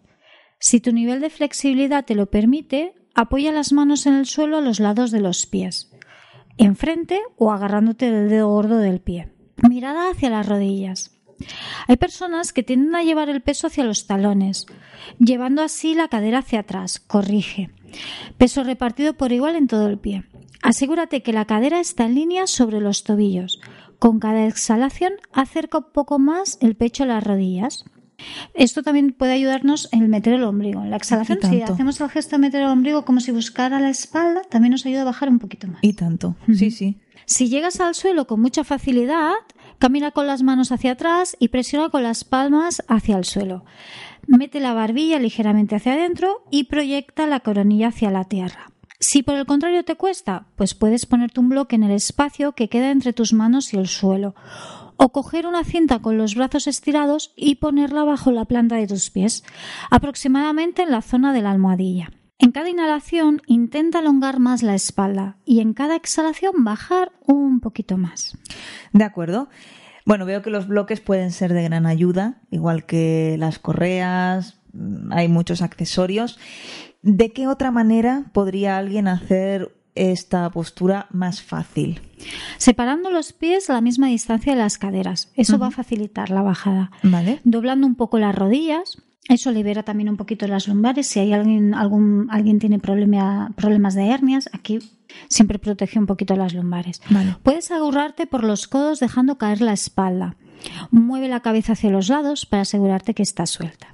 Si 0.61 0.79
tu 0.79 0.93
nivel 0.93 1.21
de 1.21 1.31
flexibilidad 1.31 2.05
te 2.05 2.15
lo 2.15 2.27
permite, 2.27 2.95
apoya 3.15 3.51
las 3.51 3.73
manos 3.73 4.05
en 4.05 4.15
el 4.15 4.27
suelo 4.27 4.59
a 4.59 4.61
los 4.61 4.79
lados 4.79 5.11
de 5.11 5.21
los 5.21 5.47
pies, 5.47 5.91
enfrente 6.59 7.19
o 7.39 7.51
agarrándote 7.51 8.11
del 8.11 8.29
dedo 8.29 8.49
gordo 8.49 8.77
del 8.77 9.01
pie. 9.01 9.33
Mirada 9.67 10.11
hacia 10.11 10.29
las 10.29 10.47
rodillas. 10.47 11.17
Hay 11.89 11.97
personas 11.97 12.53
que 12.53 12.63
tienden 12.63 12.95
a 12.95 13.03
llevar 13.03 13.31
el 13.31 13.41
peso 13.41 13.69
hacia 13.69 13.85
los 13.85 14.07
talones, 14.07 14.67
llevando 15.19 15.63
así 15.63 15.95
la 15.95 16.09
cadera 16.09 16.41
hacia 16.41 16.61
atrás. 16.61 17.01
Corrige. 17.01 17.71
Peso 18.37 18.63
repartido 18.63 19.15
por 19.15 19.33
igual 19.33 19.57
en 19.57 19.67
todo 19.67 19.89
el 19.89 19.99
pie. 19.99 20.25
Asegúrate 20.63 21.23
que 21.23 21.33
la 21.33 21.47
cadera 21.47 21.81
está 21.81 22.05
en 22.05 22.15
línea 22.15 22.47
sobre 22.47 22.81
los 22.81 23.03
tobillos. 23.03 23.61
Con 23.99 24.21
cada 24.21 24.47
exhalación 24.47 25.15
acerca 25.33 25.79
un 25.79 25.93
poco 25.93 26.19
más 26.19 26.59
el 26.61 26.77
pecho 26.77 27.05
a 27.05 27.07
las 27.07 27.25
rodillas. 27.25 27.87
Esto 28.55 28.83
también 28.83 29.13
puede 29.13 29.33
ayudarnos 29.33 29.89
en 29.93 30.09
meter 30.11 30.35
el 30.35 30.45
ombligo. 30.45 30.83
En 30.83 30.91
la 30.91 30.97
exhalación, 30.97 31.39
si 31.43 31.63
hacemos 31.63 32.01
el 32.01 32.09
gesto 32.11 32.37
de 32.37 32.41
meter 32.41 32.63
el 32.63 32.69
ombligo 32.69 33.05
como 33.05 33.21
si 33.21 33.33
buscara 33.33 33.81
la 33.81 33.91
espalda, 33.91 34.43
también 34.49 34.73
nos 34.73 34.87
ayuda 34.87 35.03
a 35.03 35.05
bajar 35.05 35.29
un 35.29 35.39
poquito 35.39 35.67
más. 35.69 35.79
Y 35.83 35.93
tanto, 35.93 36.37
sí, 36.55 36.71
sí. 36.71 36.99
Si 37.27 37.49
llegas 37.49 37.81
al 37.81 37.95
suelo 37.95 38.27
con 38.27 38.41
mucha 38.41 38.65
facilidad, 38.65 39.33
camina 39.79 40.11
con 40.11 40.27
las 40.27 40.43
manos 40.43 40.73
hacia 40.73 40.93
atrás 40.93 41.37
y 41.39 41.49
presiona 41.49 41.89
con 41.89 42.03
las 42.03 42.25
palmas 42.25 42.83
hacia 42.89 43.17
el 43.17 43.25
suelo. 43.25 43.65
Mete 44.27 44.61
la 44.61 44.75
barbilla 44.75 45.19
ligeramente 45.19 45.77
hacia 45.77 45.95
adentro 45.95 46.45
y 46.51 46.65
proyecta 46.65 47.27
la 47.27 47.41
coronilla 47.41 47.89
hacia 47.89 48.11
la 48.11 48.25
tierra. 48.25 48.73
Si 48.99 49.23
por 49.23 49.37
el 49.37 49.47
contrario 49.47 49.83
te 49.83 49.95
cuesta, 49.95 50.47
pues 50.57 50.75
puedes 50.75 51.07
ponerte 51.07 51.41
un 51.41 51.49
bloque 51.49 51.77
en 51.77 51.85
el 51.85 51.93
espacio 51.93 52.53
que 52.53 52.69
queda 52.69 52.91
entre 52.91 53.15
tus 53.15 53.33
manos 53.33 53.73
y 53.73 53.79
el 53.79 53.89
suelo 53.89 54.35
o 55.03 55.13
coger 55.13 55.47
una 55.47 55.65
cinta 55.65 56.01
con 56.01 56.19
los 56.19 56.35
brazos 56.35 56.67
estirados 56.67 57.33
y 57.35 57.55
ponerla 57.55 58.05
bajo 58.05 58.33
la 58.33 58.45
planta 58.45 58.77
de 58.77 58.87
tus 58.87 59.09
pies, 59.09 59.45
aproximadamente 59.91 60.83
en 60.83 60.91
la 60.91 61.01
zona 61.01 61.33
de 61.33 61.41
la 61.41 61.51
almohadilla. 61.51 62.11
En 62.39 62.53
cada 62.53 62.69
inhalación 62.69 63.41
intenta 63.47 64.01
alongar 64.01 64.41
más 64.41 64.63
la 64.63 64.75
espalda 64.75 65.39
y 65.47 65.61
en 65.61 65.73
cada 65.73 65.97
exhalación 65.97 66.65
bajar 66.65 67.13
un 67.27 67.61
poquito 67.61 67.97
más. 67.97 68.37
De 68.93 69.05
acuerdo. 69.05 69.49
Bueno, 70.05 70.27
veo 70.27 70.43
que 70.43 70.51
los 70.51 70.67
bloques 70.67 71.01
pueden 71.01 71.31
ser 71.31 71.55
de 71.55 71.63
gran 71.63 71.87
ayuda, 71.87 72.43
igual 72.51 72.85
que 72.85 73.37
las 73.39 73.59
correas, 73.59 74.61
mm, 74.75 75.13
hay 75.13 75.29
muchos 75.29 75.63
accesorios. 75.63 76.39
¿De 77.01 77.33
qué 77.33 77.47
otra 77.47 77.71
manera 77.71 78.27
podría 78.35 78.77
alguien 78.77 79.09
hacer 79.09 79.80
esta 80.01 80.49
postura 80.51 81.07
más 81.11 81.43
fácil. 81.43 82.01
Separando 82.57 83.11
los 83.11 83.33
pies 83.33 83.69
a 83.69 83.75
la 83.75 83.81
misma 83.81 84.09
distancia 84.09 84.55
de 84.55 84.59
las 84.59 84.79
caderas. 84.79 85.31
Eso 85.35 85.59
va 85.59 85.69
a 85.69 85.71
facilitar 85.71 86.31
la 86.31 86.43
bajada. 86.43 86.91
Vale. 87.03 87.41
Doblando 87.45 87.87
un 87.87 87.95
poco 87.95 88.19
las 88.19 88.35
rodillas. 88.35 89.03
Eso 89.29 89.53
libera 89.53 89.83
también 89.83 90.09
un 90.09 90.17
poquito 90.17 90.47
las 90.49 90.67
lumbares. 90.67 91.07
Si 91.07 91.21
hay 91.21 91.33
alguien, 91.33 91.75
algún, 91.75 92.29
alguien 92.31 92.59
tiene 92.59 92.79
problema, 92.79 93.53
problemas 93.57 93.95
de 93.95 94.07
hernias, 94.09 94.49
aquí 94.53 94.79
siempre 95.29 95.59
protege 95.59 95.99
un 95.99 96.07
poquito 96.07 96.35
las 96.35 96.55
lumbares. 96.55 97.03
Vale. 97.11 97.37
Puedes 97.43 97.71
agurrarte 97.71 98.27
por 98.27 98.43
los 98.43 98.67
codos 98.67 99.01
dejando 99.01 99.37
caer 99.37 99.61
la 99.61 99.73
espalda. 99.73 100.37
Mueve 100.91 101.29
la 101.29 101.41
cabeza 101.41 101.73
hacia 101.75 101.91
los 101.91 102.09
lados 102.09 102.47
para 102.47 102.63
asegurarte 102.63 103.15
que 103.15 103.23
está 103.23 103.47
suelta. 103.47 103.89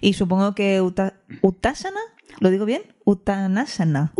Y 0.00 0.14
supongo 0.14 0.54
que 0.54 0.80
Uttasana 0.80 2.00
¿Lo 2.40 2.50
digo 2.50 2.64
bien? 2.64 2.82
Uttanasana. 3.04 4.12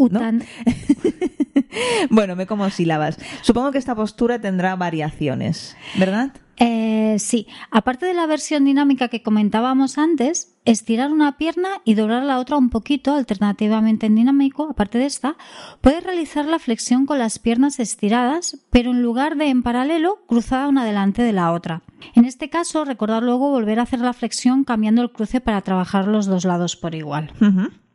bueno, 2.10 2.36
me 2.36 2.46
como 2.46 2.70
sílabas. 2.70 3.18
Supongo 3.42 3.72
que 3.72 3.78
esta 3.78 3.94
postura 3.94 4.40
tendrá 4.40 4.76
variaciones, 4.76 5.76
¿verdad? 5.98 6.32
Eh, 6.58 7.16
sí, 7.18 7.46
aparte 7.70 8.06
de 8.06 8.14
la 8.14 8.26
versión 8.26 8.64
dinámica 8.64 9.08
que 9.08 9.22
comentábamos 9.22 9.98
antes, 9.98 10.56
estirar 10.64 11.12
una 11.12 11.36
pierna 11.36 11.68
y 11.84 11.94
doblar 11.94 12.22
la 12.24 12.38
otra 12.38 12.56
un 12.56 12.70
poquito, 12.70 13.14
alternativamente 13.14 14.06
en 14.06 14.14
dinámico, 14.14 14.68
aparte 14.70 14.96
de 14.96 15.04
esta, 15.04 15.36
puedes 15.82 16.02
realizar 16.02 16.46
la 16.46 16.58
flexión 16.58 17.04
con 17.04 17.18
las 17.18 17.38
piernas 17.38 17.78
estiradas, 17.78 18.64
pero 18.70 18.92
en 18.92 19.02
lugar 19.02 19.36
de 19.36 19.48
en 19.48 19.62
paralelo, 19.62 20.24
cruzada 20.26 20.68
una 20.68 20.84
delante 20.84 21.22
de 21.22 21.32
la 21.34 21.52
otra. 21.52 21.82
En 22.14 22.24
este 22.24 22.48
caso, 22.48 22.86
recordar 22.86 23.22
luego 23.22 23.50
volver 23.50 23.78
a 23.78 23.82
hacer 23.82 24.00
la 24.00 24.14
flexión 24.14 24.64
cambiando 24.64 25.02
el 25.02 25.12
cruce 25.12 25.42
para 25.42 25.60
trabajar 25.60 26.08
los 26.08 26.24
dos 26.26 26.46
lados 26.46 26.76
por 26.76 26.94
igual. 26.94 27.32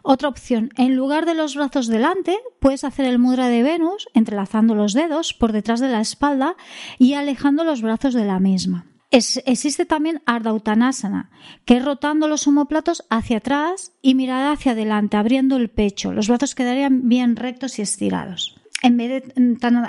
Otra 0.04 0.30
opción, 0.30 0.72
en 0.78 0.96
lugar 0.96 1.26
de 1.26 1.36
los 1.36 1.56
brazos 1.56 1.88
delante, 1.88 2.38
puedes 2.60 2.84
hacer 2.84 3.06
el 3.06 3.20
mudra 3.20 3.48
de 3.48 3.64
Venus 3.64 4.08
entrelazando 4.14 4.76
los 4.76 4.94
dedos 4.94 5.34
por 5.34 5.52
detrás 5.52 5.80
de 5.80 5.90
la 5.90 6.02
espalda 6.02 6.56
y 6.98 7.14
alejando 7.14 7.64
los 7.64 7.82
brazos 7.82 8.14
de 8.14 8.26
la 8.26 8.40
misma. 8.40 8.86
existe 9.12 9.86
también 9.86 10.22
Ardha 10.26 10.54
Uttanasana, 10.54 11.30
que 11.66 11.78
es 11.78 11.86
rotando 11.86 12.28
los 12.28 12.48
omoplatos 12.48 13.04
hacia 13.10 13.38
atrás 13.38 13.92
y 14.02 14.16
mirada 14.16 14.54
hacia 14.54 14.72
adelante, 14.72 15.18
abriendo 15.18 15.58
el 15.58 15.70
pecho. 15.70 16.14
Los 16.14 16.30
brazos 16.30 16.56
quedarían 16.56 17.08
bien 17.08 17.36
rectos 17.36 17.78
y 17.78 17.82
estirados. 17.82 18.56
En 18.84 18.98
vez 18.98 19.24
de 19.24 19.34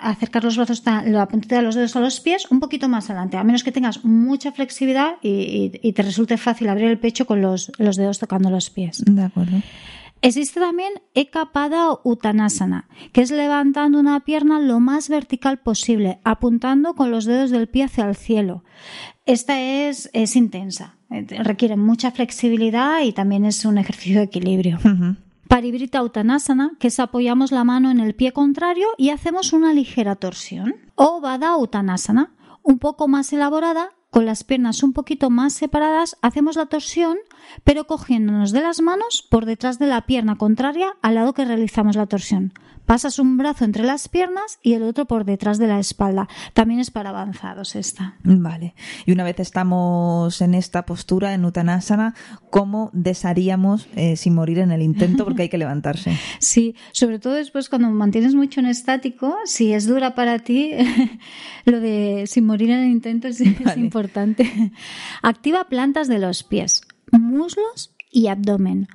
acercar 0.02 0.45
los 0.45 0.57
brazos, 0.59 0.83
la 0.85 1.26
puntita 1.26 1.57
de 1.57 1.62
los 1.62 1.75
dedos 1.75 1.97
a 1.97 2.00
los 2.00 2.21
pies, 2.21 2.50
un 2.50 2.61
poquito 2.61 2.90
más 2.90 3.09
adelante, 3.09 3.38
a 3.38 3.45
menos 3.45 3.64
que 3.64 3.73
tengas 3.73 4.04
mucha 4.04 4.52
flexibilidad 4.52 5.14
y, 5.23 5.92
te 5.95 6.02
resulte 6.02 6.37
fácil 6.37 6.69
abrir 6.69 6.88
el 6.88 6.99
pecho 6.99 7.25
con 7.25 7.40
los, 7.40 7.73
los 7.78 7.97
dedos 7.97 8.19
tocando 8.19 8.50
los 8.50 8.69
pies. 8.69 9.02
De 9.07 9.23
acuerdo. 9.23 9.62
Existe 10.22 10.60
también 10.60 10.92
Ekapada 11.14 11.98
Uttanasana, 12.04 12.88
que 13.12 13.22
es 13.22 13.32
levantando 13.32 13.98
una 13.98 14.20
pierna 14.20 14.60
lo 14.60 14.78
más 14.78 15.08
vertical 15.08 15.58
posible, 15.58 16.20
apuntando 16.22 16.94
con 16.94 17.10
los 17.10 17.24
dedos 17.24 17.50
del 17.50 17.68
pie 17.68 17.84
hacia 17.84 18.08
el 18.08 18.14
cielo. 18.14 18.62
Esta 19.26 19.60
es, 19.60 20.10
es 20.12 20.36
intensa, 20.36 20.96
eh, 21.10 21.26
requiere 21.42 21.76
mucha 21.76 22.12
flexibilidad 22.12 23.02
y 23.02 23.12
también 23.12 23.44
es 23.44 23.64
un 23.64 23.78
ejercicio 23.78 24.18
de 24.18 24.26
equilibrio. 24.26 24.78
Paribrita 25.48 26.02
Uttanasana, 26.04 26.76
que 26.78 26.86
es 26.86 27.00
apoyamos 27.00 27.50
la 27.50 27.64
mano 27.64 27.90
en 27.90 27.98
el 27.98 28.14
pie 28.14 28.32
contrario 28.32 28.86
y 28.96 29.10
hacemos 29.10 29.52
una 29.52 29.74
ligera 29.74 30.14
torsión. 30.14 30.76
O 30.94 31.20
Vada 31.20 31.56
Uttanasana, 31.56 32.32
un 32.62 32.78
poco 32.78 33.08
más 33.08 33.32
elaborada, 33.32 33.90
con 34.12 34.26
las 34.26 34.45
piernas 34.45 34.83
un 34.83 34.92
poquito 34.92 35.31
más 35.31 35.54
separadas, 35.54 36.19
hacemos 36.21 36.57
la 36.57 36.66
torsión, 36.66 37.16
pero 37.64 37.87
cogiéndonos 37.87 38.52
de 38.52 38.61
las 38.61 38.83
manos 38.83 39.26
por 39.31 39.47
detrás 39.47 39.78
de 39.78 39.87
la 39.87 40.02
pierna 40.02 40.37
contraria 40.37 40.95
al 41.00 41.14
lado 41.14 41.33
que 41.33 41.47
realizamos 41.47 41.97
la 41.97 42.07
torsión. 42.07 42.52
Pasas 42.86 43.18
un 43.18 43.36
brazo 43.36 43.64
entre 43.64 43.84
las 43.84 44.08
piernas 44.08 44.58
y 44.62 44.74
el 44.74 44.82
otro 44.82 45.06
por 45.06 45.24
detrás 45.24 45.58
de 45.58 45.66
la 45.66 45.78
espalda. 45.78 46.28
También 46.52 46.80
es 46.80 46.90
para 46.90 47.10
avanzados 47.10 47.76
esta. 47.76 48.16
Vale. 48.24 48.74
Y 49.06 49.12
una 49.12 49.24
vez 49.24 49.40
estamos 49.40 50.40
en 50.40 50.54
esta 50.54 50.84
postura, 50.84 51.34
en 51.34 51.44
Uttanasana, 51.44 52.14
¿cómo 52.50 52.90
desharíamos 52.92 53.88
eh, 53.96 54.16
sin 54.16 54.34
morir 54.34 54.58
en 54.58 54.72
el 54.72 54.82
intento? 54.82 55.24
Porque 55.24 55.42
hay 55.42 55.48
que 55.48 55.58
levantarse. 55.58 56.18
Sí, 56.38 56.74
sobre 56.92 57.18
todo 57.18 57.34
después 57.34 57.68
cuando 57.68 57.88
mantienes 57.90 58.34
mucho 58.34 58.60
en 58.60 58.66
estático, 58.66 59.36
si 59.44 59.72
es 59.72 59.86
dura 59.86 60.14
para 60.14 60.40
ti, 60.40 60.72
lo 61.64 61.80
de 61.80 62.24
sin 62.26 62.46
morir 62.46 62.70
en 62.70 62.80
el 62.80 62.90
intento 62.90 63.28
es, 63.28 63.40
es 63.40 63.76
importante. 63.76 64.72
Activa 65.22 65.68
plantas 65.68 66.08
de 66.08 66.18
los 66.18 66.42
pies, 66.42 66.82
muslos 67.12 67.94
y 68.10 68.26
abdomen. 68.26 68.88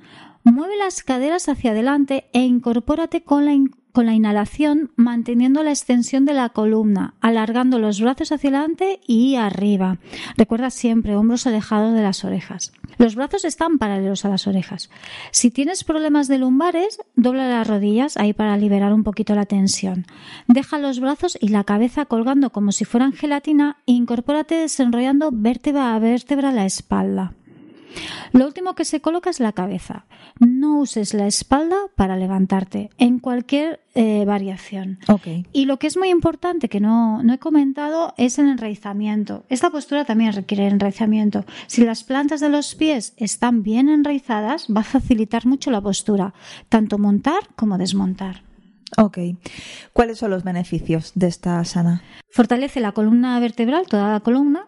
Mueve 0.52 0.76
las 0.76 1.02
caderas 1.02 1.48
hacia 1.48 1.72
adelante 1.72 2.28
e 2.32 2.40
incorpórate 2.40 3.22
con 3.22 3.44
la 3.44 3.52
con 3.92 4.06
la 4.06 4.14
inhalación 4.14 4.92
manteniendo 4.96 5.62
la 5.64 5.70
extensión 5.70 6.24
de 6.24 6.32
la 6.32 6.50
columna, 6.50 7.14
alargando 7.20 7.78
los 7.78 8.00
brazos 8.00 8.30
hacia 8.30 8.50
adelante 8.50 9.00
y 9.06 9.34
arriba. 9.34 9.98
Recuerda 10.36 10.70
siempre 10.70 11.16
hombros 11.16 11.46
alejados 11.48 11.94
de 11.94 12.02
las 12.02 12.24
orejas. 12.24 12.72
Los 12.98 13.16
brazos 13.16 13.44
están 13.44 13.78
paralelos 13.78 14.24
a 14.24 14.28
las 14.28 14.46
orejas. 14.46 14.88
Si 15.32 15.50
tienes 15.50 15.82
problemas 15.82 16.28
de 16.28 16.38
lumbares, 16.38 17.00
dobla 17.16 17.48
las 17.48 17.66
rodillas 17.66 18.16
ahí 18.16 18.32
para 18.32 18.56
liberar 18.56 18.92
un 18.92 19.02
poquito 19.02 19.34
la 19.34 19.46
tensión. 19.46 20.06
Deja 20.46 20.78
los 20.78 21.00
brazos 21.00 21.36
y 21.40 21.48
la 21.48 21.64
cabeza 21.64 22.04
colgando 22.04 22.50
como 22.50 22.72
si 22.72 22.84
fueran 22.84 23.12
gelatina 23.12 23.78
e 23.86 23.92
incorpórate 23.92 24.54
desenrollando 24.54 25.30
vértebra 25.32 25.94
a 25.94 25.98
vértebra 25.98 26.52
la 26.52 26.66
espalda. 26.66 27.34
Lo 28.32 28.46
último 28.46 28.74
que 28.74 28.84
se 28.84 29.00
coloca 29.00 29.30
es 29.30 29.40
la 29.40 29.52
cabeza. 29.52 30.06
No 30.38 30.80
uses 30.80 31.14
la 31.14 31.26
espalda 31.26 31.76
para 31.96 32.16
levantarte 32.16 32.90
en 32.98 33.18
cualquier 33.18 33.80
eh, 33.94 34.24
variación. 34.24 34.98
Y 35.52 35.64
lo 35.64 35.78
que 35.78 35.88
es 35.88 35.96
muy 35.96 36.10
importante, 36.10 36.68
que 36.68 36.80
no, 36.80 37.22
no 37.22 37.34
he 37.34 37.38
comentado, 37.38 38.14
es 38.16 38.38
el 38.38 38.48
enraizamiento. 38.48 39.44
Esta 39.48 39.70
postura 39.70 40.04
también 40.04 40.32
requiere 40.32 40.68
enraizamiento. 40.68 41.44
Si 41.66 41.84
las 41.84 42.04
plantas 42.04 42.40
de 42.40 42.48
los 42.48 42.74
pies 42.74 43.14
están 43.16 43.62
bien 43.62 43.88
enraizadas, 43.88 44.66
va 44.74 44.82
a 44.82 44.84
facilitar 44.84 45.46
mucho 45.46 45.70
la 45.70 45.80
postura, 45.80 46.34
tanto 46.68 46.98
montar 46.98 47.40
como 47.56 47.78
desmontar. 47.78 48.42
Ok. 48.96 49.18
¿Cuáles 49.92 50.18
son 50.18 50.30
los 50.30 50.44
beneficios 50.44 51.12
de 51.14 51.26
esta 51.26 51.58
asana? 51.58 52.02
Fortalece 52.30 52.80
la 52.80 52.92
columna 52.92 53.38
vertebral, 53.40 53.86
toda 53.86 54.12
la 54.12 54.20
columna, 54.20 54.67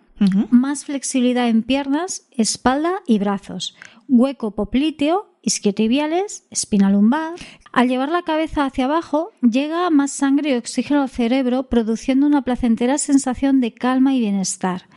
más 0.51 0.85
flexibilidad 0.85 1.49
en 1.49 1.63
piernas, 1.63 2.27
espalda 2.31 3.03
y 3.07 3.19
brazos, 3.19 3.75
hueco 4.09 4.55
popliteo, 4.55 5.31
isquiotibiales, 5.43 6.45
espina 6.51 6.91
lumbar. 6.91 7.35
Al 7.73 7.89
llevar 7.89 8.11
la 8.11 8.23
cabeza 8.23 8.67
hacia 8.67 8.85
abajo, 8.85 9.31
llega 9.41 9.89
más 9.89 10.11
sangre 10.11 10.51
y 10.51 10.55
oxígeno 10.55 11.03
al 11.03 11.09
cerebro, 11.09 11.69
produciendo 11.69 12.27
una 12.27 12.43
placentera 12.43 12.99
sensación 12.99 13.61
de 13.61 13.73
calma 13.73 14.15
y 14.15 14.21
bienestar. 14.21 14.89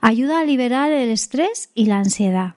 Ayuda 0.00 0.40
a 0.40 0.44
liberar 0.44 0.90
el 0.90 1.10
estrés 1.10 1.70
y 1.74 1.86
la 1.86 1.98
ansiedad. 1.98 2.54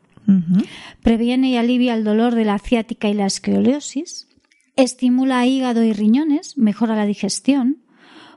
Previene 1.03 1.49
y 1.49 1.57
alivia 1.57 1.93
el 1.93 2.03
dolor 2.03 2.33
de 2.33 2.45
la 2.45 2.57
ciática 2.57 3.07
y 3.09 3.13
la 3.13 3.27
escoliosis. 3.27 4.27
Estimula 4.75 5.45
hígado 5.45 5.83
y 5.83 5.93
riñones, 5.93 6.57
mejora 6.57 6.95
la 6.95 7.05
digestión. 7.05 7.83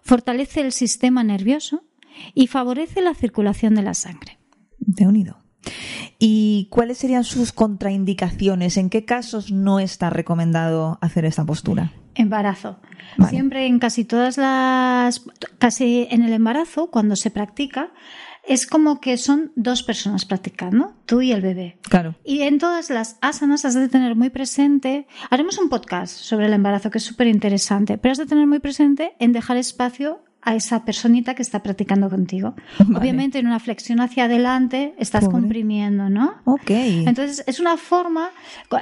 Fortalece 0.03 0.61
el 0.61 0.73
sistema 0.73 1.25
nervioso 1.25 1.83
y 2.35 2.47
favorece 2.47 3.01
la 3.01 3.15
circulación 3.15 3.75
de 3.75 3.83
la 3.83 3.95
sangre. 3.95 4.39
De 4.79 5.07
unido. 5.07 5.39
¿Y 6.19 6.69
cuáles 6.71 6.99
serían 6.99 7.25
sus 7.25 7.53
contraindicaciones? 7.53 8.77
¿En 8.77 8.91
qué 8.91 9.05
casos 9.05 9.53
no 9.53 9.81
está 9.81 10.11
recomendado 10.11 10.99
hacer 11.01 11.25
esta 11.25 11.45
postura? 11.45 11.93
Embarazo. 12.15 12.81
Siempre 13.29 13.67
en 13.67 13.79
casi 13.79 14.05
todas 14.05 14.37
las. 14.37 15.25
casi 15.59 16.09
en 16.11 16.23
el 16.23 16.33
embarazo, 16.33 16.91
cuando 16.91 17.15
se 17.15 17.31
practica, 17.31 17.93
es 18.49 18.67
como 18.67 19.01
que 19.01 19.17
son 19.19 19.53
dos 19.55 19.83
personas 19.83 20.25
practicando, 20.25 20.95
tú 21.07 21.21
y 21.21 21.33
el 21.33 21.43
bebé. 21.43 21.79
Claro. 21.83 22.17
Y 22.25 22.43
en 22.43 22.59
todas 22.59 22.91
las 22.91 23.19
asanas 23.21 23.65
has 23.65 23.75
de 23.75 23.89
tener 23.89 24.17
muy 24.17 24.31
presente, 24.31 25.07
haremos 25.31 25.59
un 25.59 25.69
podcast 25.69 26.17
sobre 26.17 26.47
el 26.47 26.55
embarazo 26.55 26.91
que 26.91 26.99
es 26.99 27.05
súper 27.05 27.27
interesante, 27.27 27.99
pero 27.99 28.13
has 28.13 28.19
de 28.19 28.27
tener 28.27 28.47
muy 28.47 28.59
presente 28.59 29.15
en 29.21 29.33
dejar 29.33 29.59
espacio 29.59 30.25
a 30.43 30.55
esa 30.55 30.85
personita 30.85 31.35
que 31.35 31.43
está 31.43 31.63
practicando 31.63 32.09
contigo. 32.09 32.55
Obviamente 32.95 33.39
en 33.39 33.47
una 33.47 33.59
flexión 33.59 34.01
hacia 34.01 34.25
adelante 34.25 34.95
estás 34.99 35.29
comprimiendo, 35.29 36.09
¿no? 36.09 36.37
Ok. 36.45 36.71
Entonces 36.71 37.45
es 37.47 37.61
una 37.61 37.77
forma, 37.77 38.31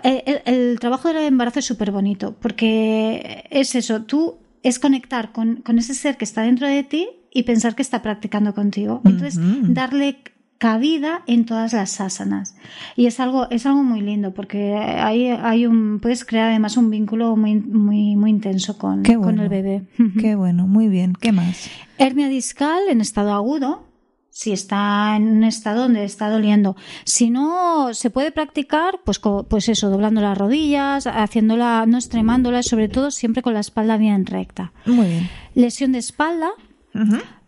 eh, 0.02 0.42
el, 0.44 0.78
trabajo 0.78 1.08
del 1.08 1.24
embarazo 1.24 1.58
es 1.58 1.64
súper 1.64 1.90
bonito 1.90 2.36
porque 2.40 3.44
es 3.50 3.74
eso, 3.74 4.02
tú 4.02 4.38
es 4.62 4.78
conectar 4.78 5.32
con, 5.32 5.56
con, 5.56 5.78
ese 5.78 5.94
ser 5.94 6.16
que 6.16 6.24
está 6.24 6.42
dentro 6.42 6.66
de 6.66 6.82
ti 6.82 7.08
y 7.32 7.44
pensar 7.44 7.74
que 7.74 7.82
está 7.82 8.02
practicando 8.02 8.54
contigo. 8.54 9.00
Entonces 9.04 9.38
darle 9.62 10.22
cabida 10.58 11.22
en 11.26 11.44
todas 11.44 11.72
las 11.72 12.00
asanas. 12.00 12.56
Y 12.96 13.06
es 13.06 13.20
algo, 13.20 13.48
es 13.50 13.66
algo 13.66 13.82
muy 13.82 14.00
lindo 14.00 14.32
porque 14.32 14.74
hay, 14.74 15.28
hay 15.28 15.66
un, 15.66 16.00
puedes 16.00 16.24
crear 16.24 16.50
además 16.50 16.76
un 16.76 16.90
vínculo 16.90 17.36
muy, 17.36 17.56
muy, 17.56 18.16
muy 18.16 18.30
intenso 18.30 18.78
con, 18.78 19.02
con 19.02 19.38
el 19.38 19.48
bebé. 19.48 19.82
Qué 20.20 20.34
bueno, 20.34 20.66
muy 20.66 20.88
bien. 20.88 21.14
¿Qué 21.14 21.32
más? 21.32 21.68
Hernia 21.98 22.28
discal 22.28 22.88
en 22.88 23.00
estado 23.00 23.32
agudo. 23.32 23.84
Si 24.30 24.52
está 24.52 25.16
en 25.16 25.28
un 25.28 25.44
estado 25.44 25.84
donde 25.84 26.04
está 26.04 26.28
doliendo. 26.28 26.76
Si 27.04 27.30
no, 27.30 27.94
se 27.94 28.10
puede 28.10 28.32
practicar, 28.32 29.00
pues, 29.02 29.18
pues 29.48 29.70
eso, 29.70 29.88
doblando 29.88 30.20
las 30.20 30.36
rodillas, 30.36 31.06
haciéndola, 31.06 31.86
no 31.86 31.96
extremándola, 31.96 32.62
sobre 32.62 32.90
todo 32.90 33.10
siempre 33.10 33.40
con 33.40 33.54
la 33.54 33.60
espalda 33.60 33.96
bien 33.96 34.26
recta. 34.26 34.74
Muy 34.84 35.06
bien. 35.06 35.30
Lesión 35.54 35.92
de 35.92 36.00
espalda 36.00 36.50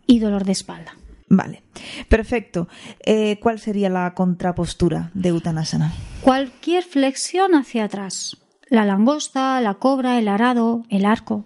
y 0.06 0.18
dolor 0.18 0.44
de 0.44 0.52
espalda. 0.52 0.94
Vale, 1.28 1.62
perfecto. 2.08 2.68
Eh, 3.04 3.38
¿Cuál 3.40 3.58
sería 3.58 3.90
la 3.90 4.14
contrapostura 4.14 5.10
de 5.14 5.32
Uttanasana? 5.32 5.92
Cualquier 6.22 6.84
flexión 6.84 7.54
hacia 7.54 7.84
atrás. 7.84 8.38
La 8.68 8.84
langosta, 8.84 9.60
la 9.60 9.74
cobra, 9.74 10.18
el 10.18 10.28
arado, 10.28 10.84
el 10.88 11.04
arco. 11.04 11.44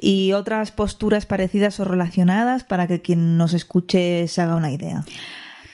Y 0.00 0.32
otras 0.32 0.70
posturas 0.70 1.24
parecidas 1.24 1.80
o 1.80 1.84
relacionadas 1.84 2.62
para 2.62 2.86
que 2.86 3.00
quien 3.00 3.38
nos 3.38 3.54
escuche 3.54 4.28
se 4.28 4.42
haga 4.42 4.54
una 4.54 4.70
idea. 4.70 5.02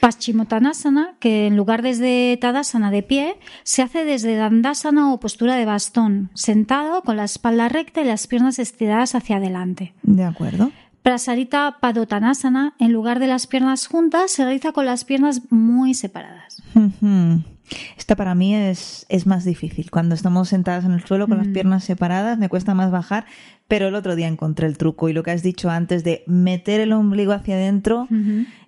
Paschimottanasana, 0.01 1.15
que 1.19 1.47
en 1.47 1.57
lugar 1.57 1.83
desde 1.83 2.37
Tadasana 2.41 2.91
de 2.91 3.03
pie, 3.03 3.37
se 3.65 3.83
hace 3.83 4.05
desde 4.05 4.37
Dandasana 4.37 5.13
o 5.13 5.21
postura 5.21 5.57
de 5.57 5.67
bastón, 5.67 6.31
sentado 6.35 7.03
con 7.03 7.17
la 7.17 7.25
espalda 7.25 7.69
recta 7.69 8.01
y 8.01 8.05
las 8.05 8.27
piernas 8.27 8.59
estiradas 8.59 9.15
hacia 9.15 9.37
adelante. 9.37 9.95
De 10.03 10.25
acuerdo. 10.25 10.71
Prasarita 11.03 11.79
Padottanasana, 11.81 12.75
en 12.79 12.93
lugar 12.93 13.21
de 13.21 13.27
las 13.27 13.47
piernas 13.47 13.87
juntas, 13.87 14.33
se 14.33 14.45
realiza 14.45 14.73
con 14.73 14.85
las 14.85 15.05
piernas 15.05 15.43
muy 15.51 15.95
separadas. 15.95 16.63
Esta 17.97 18.17
para 18.17 18.35
mí 18.35 18.55
es, 18.55 19.07
es, 19.09 19.27
más 19.27 19.45
difícil. 19.45 19.91
Cuando 19.91 20.15
estamos 20.15 20.49
sentadas 20.49 20.85
en 20.85 20.93
el 20.93 21.05
suelo 21.05 21.29
con 21.29 21.39
las 21.39 21.49
mm. 21.49 21.53
piernas 21.53 21.85
separadas, 21.85 22.39
me 22.39 22.49
cuesta 22.49 22.75
más 22.75 22.91
bajar, 22.91 23.27
pero 23.71 23.87
el 23.87 23.95
otro 23.95 24.17
día 24.17 24.27
encontré 24.27 24.67
el 24.67 24.77
truco 24.77 25.09
y 25.09 25.13
lo 25.13 25.23
que 25.23 25.31
has 25.31 25.45
dicho 25.45 25.71
antes 25.71 26.03
de 26.03 26.25
meter 26.27 26.81
el 26.81 26.93
ombligo 26.93 27.33
hacia 27.33 27.55
adentro, 27.55 28.09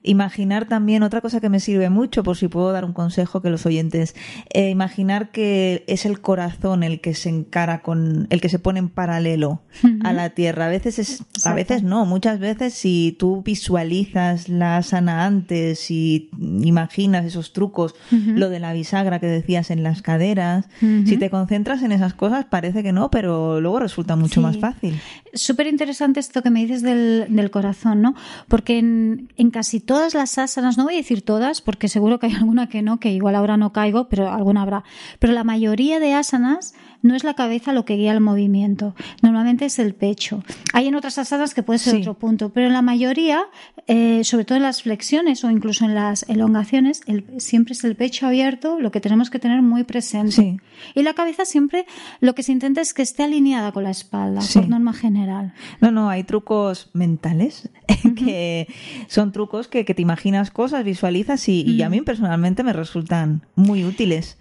imaginar 0.04 0.66
también 0.66 1.02
otra 1.02 1.20
cosa 1.20 1.40
que 1.40 1.48
me 1.48 1.58
sirve 1.58 1.90
mucho, 1.90 2.22
por 2.22 2.36
si 2.36 2.46
puedo 2.46 2.70
dar 2.70 2.84
un 2.84 2.92
consejo 2.92 3.42
que 3.42 3.50
los 3.50 3.66
oyentes, 3.66 4.14
eh, 4.52 4.70
imaginar 4.70 5.32
que 5.32 5.84
es 5.88 6.06
el 6.06 6.20
corazón 6.20 6.84
el 6.84 7.00
que 7.00 7.14
se 7.14 7.28
encara 7.30 7.82
con, 7.82 8.28
el 8.30 8.40
que 8.40 8.48
se 8.48 8.60
pone 8.60 8.78
en 8.78 8.88
paralelo 8.88 9.62
a 10.04 10.12
la 10.12 10.30
tierra. 10.30 10.66
A 10.66 10.68
veces 10.68 11.00
es, 11.00 11.24
a 11.44 11.52
veces 11.52 11.82
no, 11.82 12.06
muchas 12.06 12.38
veces 12.38 12.72
si 12.72 13.16
tú 13.18 13.42
visualizas 13.42 14.48
la 14.48 14.82
sana 14.82 15.24
antes 15.24 15.90
y 15.90 16.30
imaginas 16.62 17.24
esos 17.24 17.52
trucos, 17.52 17.96
lo 18.10 18.50
de 18.50 18.60
la 18.60 18.72
bisagra 18.72 19.18
que 19.18 19.26
decías 19.26 19.72
en 19.72 19.82
las 19.82 20.00
caderas, 20.00 20.68
si 20.78 21.16
te 21.16 21.28
concentras 21.28 21.82
en 21.82 21.90
esas 21.90 22.14
cosas 22.14 22.44
parece 22.44 22.84
que 22.84 22.92
no, 22.92 23.10
pero 23.10 23.60
luego 23.60 23.80
resulta 23.80 24.14
mucho 24.14 24.40
más 24.40 24.58
fácil. 24.58 24.91
Súper 25.34 25.66
interesante 25.66 26.20
esto 26.20 26.42
que 26.42 26.50
me 26.50 26.60
dices 26.60 26.82
del, 26.82 27.50
corazón, 27.50 28.02
¿no? 28.02 28.14
Porque 28.48 28.78
en, 28.78 29.28
en, 29.36 29.50
casi 29.50 29.80
todas 29.80 30.14
las 30.14 30.38
asanas, 30.38 30.78
no 30.78 30.84
voy 30.84 30.94
a 30.94 30.98
decir 30.98 31.22
todas, 31.22 31.60
porque 31.60 31.88
seguro 31.88 32.18
que 32.18 32.26
hay 32.26 32.34
alguna 32.34 32.68
que 32.68 32.82
no, 32.82 33.00
que 33.00 33.10
igual 33.10 33.34
ahora 33.34 33.56
no 33.56 33.72
caigo, 33.72 34.08
pero 34.08 34.30
alguna 34.30 34.62
habrá. 34.62 34.84
Pero 35.18 35.32
la 35.32 35.44
mayoría 35.44 36.00
de 36.00 36.14
asanas 36.14 36.74
no 37.02 37.14
es 37.14 37.24
la 37.24 37.34
cabeza 37.34 37.72
lo 37.72 37.84
que 37.84 37.96
guía 37.96 38.12
el 38.12 38.20
movimiento, 38.20 38.94
normalmente 39.22 39.66
es 39.66 39.78
el 39.78 39.94
pecho. 39.94 40.42
Hay 40.72 40.86
en 40.86 40.94
otras 40.94 41.18
asanas 41.18 41.52
que 41.54 41.62
puede 41.62 41.78
ser 41.78 41.96
otro 41.96 42.14
punto, 42.14 42.50
pero 42.50 42.66
en 42.68 42.72
la 42.72 42.82
mayoría, 42.82 43.46
eh, 43.86 44.24
sobre 44.24 44.44
todo 44.44 44.56
en 44.56 44.62
las 44.62 44.82
flexiones 44.82 45.44
o 45.44 45.50
incluso 45.50 45.84
en 45.84 45.94
las 45.94 46.22
elongaciones, 46.28 47.02
siempre 47.38 47.72
es 47.72 47.84
el 47.84 47.96
pecho 47.96 48.26
abierto 48.26 48.78
lo 48.80 48.90
que 48.90 49.00
tenemos 49.00 49.30
que 49.30 49.38
tener 49.38 49.62
muy 49.62 49.84
presente. 49.84 50.58
Y 50.94 51.02
la 51.02 51.14
cabeza 51.14 51.44
siempre 51.44 51.86
lo 52.20 52.34
que 52.34 52.42
se 52.42 52.52
intenta 52.52 52.80
es 52.80 52.94
que 52.94 53.02
esté 53.02 53.24
alineada 53.24 53.72
con 53.72 53.84
la 53.84 53.90
espalda, 53.90 54.40
por 54.52 54.68
norma 54.68 54.92
general. 54.92 55.54
No, 55.80 55.90
no, 55.90 56.08
hay 56.08 56.24
trucos 56.24 56.90
mentales 56.92 57.68
que 58.16 58.68
son 59.08 59.32
trucos 59.32 59.68
que, 59.68 59.82
te 59.84 60.00
imaginas 60.00 60.50
cosas, 60.50 60.84
visualizas 60.84 61.48
y 61.48 61.82
a 61.82 61.88
mí 61.88 62.00
personalmente 62.00 62.62
me 62.62 62.72
resultan 62.72 63.42
muy 63.56 63.84
útiles. 63.84 64.38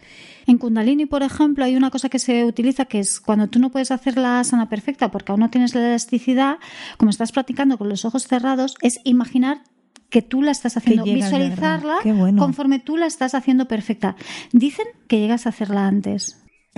En 0.47 0.57
Kundalini, 0.57 1.05
por 1.05 1.23
ejemplo, 1.23 1.63
hay 1.65 1.75
una 1.75 1.89
cosa 1.89 2.09
que 2.09 2.19
se 2.19 2.45
utiliza 2.45 2.85
que 2.85 2.99
es 2.99 3.19
cuando 3.19 3.47
tú 3.47 3.59
no 3.59 3.71
puedes 3.71 3.91
hacer 3.91 4.17
la 4.17 4.39
asana 4.39 4.69
perfecta 4.69 5.11
porque 5.11 5.31
aún 5.31 5.41
no 5.41 5.49
tienes 5.49 5.75
la 5.75 5.87
elasticidad, 5.87 6.57
como 6.97 7.09
estás 7.09 7.31
practicando 7.31 7.77
con 7.77 7.89
los 7.89 8.05
ojos 8.05 8.27
cerrados, 8.27 8.75
es 8.81 8.99
imaginar 9.03 9.61
que 10.09 10.21
tú 10.21 10.41
la 10.41 10.51
estás 10.51 10.77
haciendo, 10.77 11.05
visualizarla 11.05 11.97
conforme 12.37 12.79
tú 12.79 12.97
la 12.97 13.05
estás 13.05 13.33
haciendo 13.33 13.67
perfecta. 13.67 14.15
Dicen 14.51 14.85
que 15.07 15.19
llegas 15.19 15.45
a 15.45 15.49
hacerla 15.49 15.87
antes. 15.87 16.37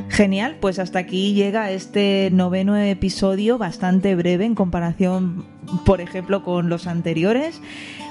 Genial, 0.09 0.57
pues 0.59 0.79
hasta 0.79 0.99
aquí 0.99 1.33
llega 1.33 1.71
este 1.71 2.29
noveno 2.31 2.75
episodio, 2.77 3.57
bastante 3.57 4.15
breve 4.15 4.45
en 4.45 4.55
comparación 4.55 5.45
por 5.85 6.01
ejemplo, 6.01 6.43
con 6.43 6.69
los 6.69 6.87
anteriores. 6.87 7.61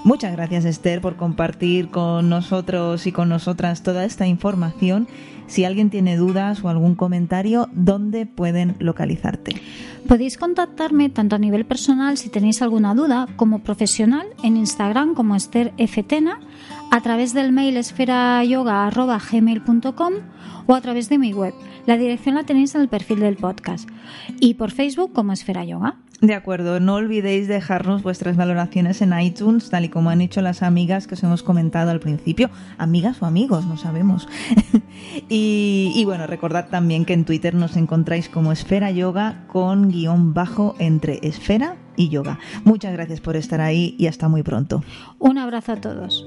Muchas 0.05 0.33
gracias, 0.33 0.65
Esther, 0.65 1.01
por 1.01 1.17
compartir 1.17 1.88
con 1.88 2.29
nosotros 2.29 3.07
y 3.07 3.12
con 3.12 3.29
nosotras 3.29 3.83
toda 3.83 4.05
esta 4.05 4.27
información. 4.27 5.09
Si 5.47 5.65
alguien 5.65 5.91
tiene 5.91 6.17
dudas 6.17 6.65
o 6.65 6.69
algún 6.69 6.95
comentario, 6.95 7.69
¿dónde 7.73 8.27
pueden 8.27 8.77
localizarte? 8.79 9.61
Podéis 10.09 10.38
contactarme 10.38 11.11
tanto 11.11 11.37
a 11.37 11.38
nivel 11.38 11.67
personal 11.67 12.17
si 12.17 12.29
tenéis 12.29 12.62
alguna 12.62 12.95
duda 12.95 13.29
como 13.37 13.62
profesional 13.62 14.27
en 14.43 14.57
Instagram 14.57 15.15
como 15.15 15.37
Esther 15.37 15.73
Ftena, 15.77 16.41
a 16.91 17.01
través 17.01 17.35
del 17.35 17.53
mail 17.53 17.77
esferayoga.gmail.com 17.77 20.12
o 20.67 20.75
a 20.75 20.81
través 20.81 21.09
de 21.09 21.19
mi 21.19 21.33
web. 21.33 21.55
La 21.87 21.97
dirección 21.97 22.35
la 22.35 22.45
tenéis 22.45 22.75
en 22.75 22.81
el 22.81 22.88
perfil 22.88 23.21
del 23.21 23.37
podcast 23.37 23.88
y 24.41 24.55
por 24.55 24.71
Facebook 24.71 25.12
como 25.12 25.33
Esfera 25.33 25.65
Yoga. 25.65 25.97
De 26.23 26.35
acuerdo, 26.35 26.79
no 26.79 26.95
olvidéis 26.95 27.49
dejarnos 27.49 28.05
vuestras 28.05 28.37
valoraciones 28.37 29.03
en 29.03 29.19
iTunes, 29.19 29.71
tal 29.71 29.87
y 29.87 29.89
como 29.89 30.09
han 30.09 30.21
hecho 30.21 30.41
las 30.41 30.63
amigas 30.63 31.09
que 31.09 31.15
os 31.15 31.23
hemos 31.25 31.43
comentado 31.43 31.91
al 31.91 31.99
principio. 31.99 32.49
Amigas 32.79 33.21
o 33.23 33.27
amigos, 33.27 33.67
no 33.67 33.77
sabemos. 33.77 34.29
y, 35.29 35.93
y, 35.97 36.05
bueno, 36.05 36.29
recordad 36.29 36.69
también 36.69 37.05
que 37.05 37.13
en 37.15 37.25
Twitter 37.25 37.57
nos 37.57 37.77
encontráis 37.77 38.29
como 38.29 38.53
Esfera 38.53 38.93
Yoga 38.93 39.49
con 39.49 39.89
guion 39.89 40.33
bajo 40.33 40.77
entre 40.79 41.19
esfera 41.27 41.77
y 41.97 42.09
yoga. 42.09 42.39
Muchas 42.63 42.93
gracias 42.93 43.21
por 43.21 43.35
estar 43.35 43.61
ahí 43.61 43.97
y 43.99 44.07
hasta 44.07 44.29
muy 44.29 44.45
pronto. 44.45 44.85
Un 45.19 45.39
abrazo 45.39 45.73
a 45.73 45.77
todos. 45.81 46.25